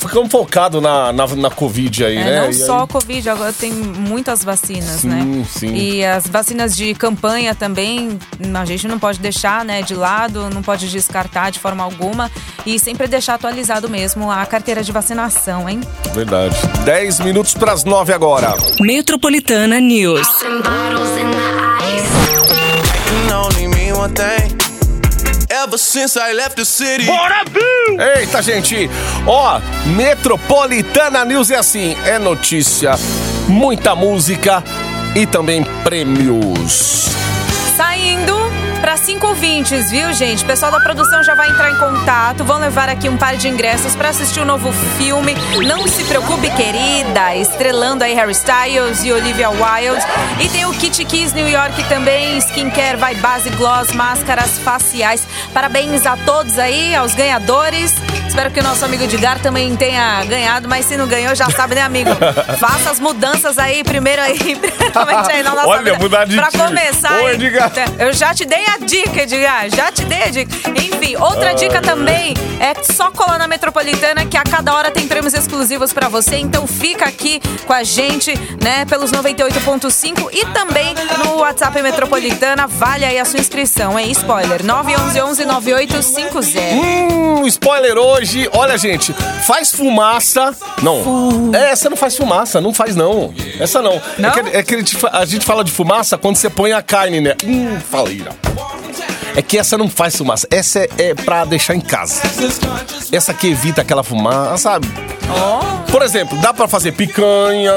Ficamos 0.00 0.30
focados 0.32 0.82
na, 0.82 1.12
na, 1.12 1.26
na 1.26 1.50
Covid 1.50 2.04
aí, 2.06 2.16
É, 2.16 2.24
né? 2.24 2.40
não 2.40 2.50
E 2.50 2.54
só 2.54 2.78
aí- 2.78 2.84
a 2.84 2.86
Covid, 2.86 3.28
agora 3.28 3.52
tem 3.52 3.70
muitas 3.70 4.42
vacinas, 4.42 5.00
Sim, 5.02 5.08
né? 5.08 5.46
sim. 5.48 5.74
E 5.74 6.02
as 6.04 6.26
vacinas 6.26 6.74
de 6.74 6.94
campanha 6.94 7.54
também, 7.54 8.18
a 8.58 8.64
gente 8.64 8.88
não 8.88 8.98
pode 8.98 9.18
deixar 9.20 9.64
né, 9.64 9.82
de 9.82 9.94
lado, 9.94 10.48
não 10.50 10.62
pode 10.62 10.88
descartar 10.88 11.50
de 11.50 11.58
forma 11.58 11.84
alguma 11.84 12.30
e 12.64 12.78
sempre 12.78 13.06
deixar 13.06 13.34
atualizado 13.34 13.88
mesmo 13.90 14.30
a 14.30 14.44
carteira 14.46 14.82
de 14.82 14.90
vacinação, 14.90 15.68
hein? 15.68 15.80
Verdade. 16.14 16.56
10 16.84 17.20
minutos 17.20 17.52
pras 17.52 17.84
9 17.84 18.12
agora. 18.12 18.56
Metropolitana 18.80 19.78
News. 19.80 20.26
Ever 25.62 25.76
since 25.76 26.16
I 26.16 26.32
left 26.32 26.56
the 26.56 26.64
city. 26.64 27.06
Eita, 28.16 28.40
gente! 28.40 28.88
Ó, 29.26 29.60
Metropolitana 29.94 31.22
News 31.22 31.50
é 31.50 31.56
assim: 31.56 31.94
é 32.06 32.18
notícia, 32.18 32.92
muita 33.46 33.94
música 33.94 34.64
e 35.14 35.26
também 35.26 35.62
prêmios. 35.84 37.10
Para 38.80 38.96
cinco 38.96 39.26
ouvintes, 39.26 39.90
viu, 39.90 40.10
gente? 40.14 40.42
O 40.42 40.46
pessoal 40.46 40.72
da 40.72 40.80
produção 40.80 41.22
já 41.22 41.34
vai 41.34 41.50
entrar 41.50 41.70
em 41.70 41.76
contato, 41.76 42.42
vão 42.42 42.58
levar 42.58 42.88
aqui 42.88 43.10
um 43.10 43.16
par 43.16 43.36
de 43.36 43.46
ingressos 43.46 43.94
para 43.94 44.08
assistir 44.08 44.40
o 44.40 44.44
novo 44.44 44.72
filme. 44.96 45.34
Não 45.66 45.86
se 45.86 46.02
preocupe, 46.04 46.48
querida, 46.50 47.36
estrelando 47.36 48.02
aí 48.02 48.14
Harry 48.14 48.32
Styles 48.32 49.04
e 49.04 49.12
Olivia 49.12 49.50
Wilde. 49.50 50.04
E 50.40 50.48
tem 50.48 50.64
o 50.64 50.72
Kit 50.72 51.04
Kiss 51.04 51.34
New 51.34 51.48
York 51.48 51.84
também, 51.88 52.38
skincare, 52.38 52.96
vai 52.96 53.14
base, 53.16 53.50
gloss, 53.50 53.92
máscaras 53.92 54.58
faciais. 54.58 55.26
Parabéns 55.52 56.06
a 56.06 56.16
todos 56.16 56.58
aí, 56.58 56.94
aos 56.94 57.14
ganhadores. 57.14 57.94
Espero 58.30 58.48
que 58.52 58.60
o 58.60 58.62
nosso 58.62 58.84
amigo 58.84 59.02
Edgar 59.02 59.40
também 59.40 59.74
tenha 59.74 60.24
ganhado, 60.24 60.68
mas 60.68 60.86
se 60.86 60.96
não 60.96 61.08
ganhou, 61.08 61.34
já 61.34 61.50
sabe, 61.50 61.74
né, 61.74 61.82
amigo? 61.82 62.10
Faça 62.60 62.90
as 62.92 63.00
mudanças 63.00 63.58
aí 63.58 63.82
primeiro 63.82 64.22
aí, 64.22 64.38
primeiramente 64.54 65.32
aí 65.32 65.42
na 65.42 65.50
nossa 65.50 65.66
Olha, 65.66 65.82
vida. 65.94 65.98
mudar 65.98 66.24
de 66.26 66.36
Pra 66.36 66.46
time. 66.46 66.62
começar, 66.62 67.20
hein? 67.22 67.28
Edgar. 67.30 67.72
Eu 67.98 68.12
já 68.12 68.32
te 68.32 68.44
dei 68.46 68.64
a 68.66 68.78
dica, 68.78 69.22
Edgar. 69.22 69.68
Já 69.68 69.90
te 69.90 70.04
dei 70.04 70.22
a 70.22 70.28
dica. 70.28 70.52
Enfim, 70.70 71.16
outra 71.16 71.52
dica 71.54 71.82
também 71.82 72.34
é 72.60 72.80
só 72.84 73.10
colar 73.10 73.36
na 73.36 73.48
Metropolitana 73.48 74.24
que 74.24 74.36
a 74.36 74.44
cada 74.44 74.74
hora 74.76 74.92
tem 74.92 75.08
prêmios 75.08 75.34
exclusivos 75.34 75.92
pra 75.92 76.08
você. 76.08 76.36
Então 76.36 76.68
fica 76.68 77.06
aqui 77.06 77.40
com 77.66 77.72
a 77.72 77.82
gente, 77.82 78.32
né, 78.62 78.84
pelos 78.84 79.10
98.5 79.10 80.28
e 80.32 80.46
também 80.54 80.94
no 81.24 81.38
WhatsApp 81.38 81.82
Metropolitana. 81.82 82.68
Vale 82.68 83.04
aí 83.04 83.18
a 83.18 83.24
sua 83.24 83.40
inscrição, 83.40 83.98
hein? 83.98 84.12
Spoiler: 84.12 84.64
911 84.64 85.44
9850. 85.44 86.60
Hum, 86.76 87.44
spoiler 87.48 87.98
hoje. 87.98 88.20
Olha, 88.52 88.78
gente, 88.78 89.12
faz 89.46 89.72
fumaça. 89.72 90.54
Não. 90.82 91.50
É, 91.54 91.70
essa 91.70 91.90
não 91.90 91.96
faz 91.96 92.16
fumaça, 92.16 92.60
não 92.60 92.72
faz 92.72 92.94
não. 92.96 93.32
Essa 93.58 93.82
não. 93.82 94.00
Não? 94.18 94.28
É 94.28 94.32
que, 94.32 94.56
é 94.56 94.62
que 94.62 94.74
a, 95.10 95.24
gente, 95.24 95.44
fala 95.44 95.64
de 95.64 95.70
fumaça 95.70 96.16
quando 96.16 96.36
você 96.36 96.48
põe 96.50 96.72
a 96.72 96.82
carne, 96.82 97.20
né? 97.20 97.34
Hum, 97.44 97.78
falei. 97.90 98.18
não. 98.18 98.50
É 99.36 99.42
que 99.42 99.58
essa 99.58 99.78
não 99.78 99.88
faz 99.88 100.16
fumaça. 100.16 100.46
Essa 100.50 100.80
é, 100.80 100.88
é 100.98 101.14
pra 101.14 101.44
deixar 101.44 101.74
em 101.74 101.80
casa. 101.80 102.20
Essa 103.12 103.32
que 103.32 103.48
evita 103.48 103.82
aquela 103.82 104.02
fumaça, 104.02 104.56
sabe? 104.58 104.88
Por 105.90 106.02
exemplo, 106.02 106.36
dá 106.38 106.52
pra 106.52 106.66
fazer 106.66 106.92
picanha, 106.92 107.72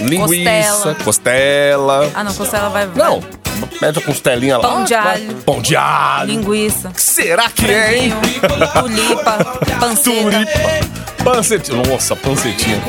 linguiça, 0.00 0.96
costela. 1.04 2.10
Ah, 2.14 2.24
não, 2.24 2.34
costela 2.34 2.68
vai. 2.68 2.88
Não, 2.94 3.22
mete 3.80 3.98
a 3.98 4.02
costelinha 4.02 4.58
lá. 4.58 4.68
Pão 4.68 4.84
de 4.84 4.94
vai. 4.94 5.06
alho. 5.14 5.34
Pão 5.46 5.60
de 5.60 5.76
alho. 5.76 6.32
Linguiça. 6.32 6.90
Será 6.96 7.48
que 7.50 7.66
é, 7.66 7.98
hein? 7.98 8.12
Tulipa, 8.80 9.38
panceta. 9.78 10.30
Tulipa. 10.30 11.00
Pancetinha. 11.24 11.82
Nossa, 11.86 12.16
pancetinha. 12.16 12.80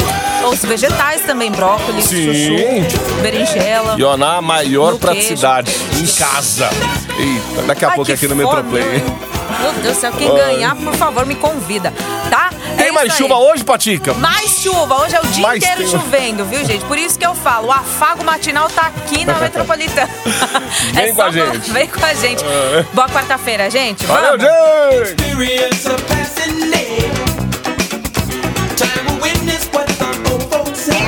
Os 0.49 0.59
vegetais 0.63 1.21
também, 1.23 1.51
brócolis, 1.51 2.05
Sim. 2.05 2.31
chuchu, 2.33 3.13
berinjela. 3.21 3.95
E 3.97 4.03
ó, 4.03 4.15
na 4.15 4.41
maior 4.41 4.93
No 4.93 4.99
praticidade, 4.99 5.69
em 6.01 6.05
casa. 6.07 6.69
Eita, 7.19 7.61
daqui 7.67 7.83
a 7.85 7.89
Ai, 7.89 7.95
pouco 7.95 8.11
aqui 8.11 8.27
no 8.27 8.35
fome, 8.35 8.45
Metroplay. 8.45 8.83
hein? 8.95 9.03
Meu 9.61 9.73
Deus 9.83 9.97
do 9.97 9.99
céu, 9.99 10.11
quem 10.13 10.33
ganhar, 10.33 10.75
por 10.77 10.93
favor, 10.95 11.25
me 11.25 11.35
convida, 11.35 11.93
tá? 12.29 12.49
Tem 12.91 12.99
É 13.01 13.07
mais 13.07 13.17
chuva 13.17 13.35
aí. 13.35 13.41
hoje, 13.41 13.63
Patica? 13.63 14.13
Mais 14.15 14.49
chuva, 14.59 14.95
hoje 15.01 15.15
é 15.15 15.19
o 15.21 15.25
dia 15.27 15.41
Mais 15.43 15.63
inteiro 15.63 15.81
tem- 15.81 15.87
chovendo, 15.87 16.45
viu, 16.45 16.65
gente? 16.65 16.83
Por 16.85 16.97
isso 16.97 17.17
que 17.17 17.25
eu 17.25 17.33
falo, 17.35 17.67
o 17.67 17.71
afago 17.71 18.23
matinal 18.23 18.69
tá 18.69 18.87
aqui 18.87 19.25
na 19.25 19.35
Metropolitana. 19.39 20.09
É 20.95 21.01
Vem 21.05 21.13
com 21.15 21.21
a 21.21 21.25
só- 21.25 21.31
gente. 21.31 21.71
Vem 21.71 21.87
com 21.87 22.05
a 22.05 22.13
gente. 22.13 22.43
Boa 22.93 23.07
quarta-feira, 23.09 23.69
gente. 23.69 24.05
Valeu, 24.05 24.37
Vamos. 24.37 25.07
gente! 25.07 25.21
Experience 25.21 25.87
of 25.89 26.03
passing 26.03 26.69
day. 26.69 27.09
Time 28.75 29.07
to 29.07 29.23
witness 29.23 29.69
what 29.73 29.91
the 29.93 30.31
old 30.31 30.43
folks 30.53 30.79
say. 30.79 31.01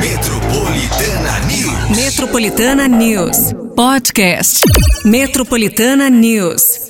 Metropolitana 0.00 1.40
News. 1.46 1.96
Metropolitana 1.96 2.88
News. 2.88 3.52
Podcast. 3.76 4.60
Metropolitana 5.04 6.08
News. 6.10 6.87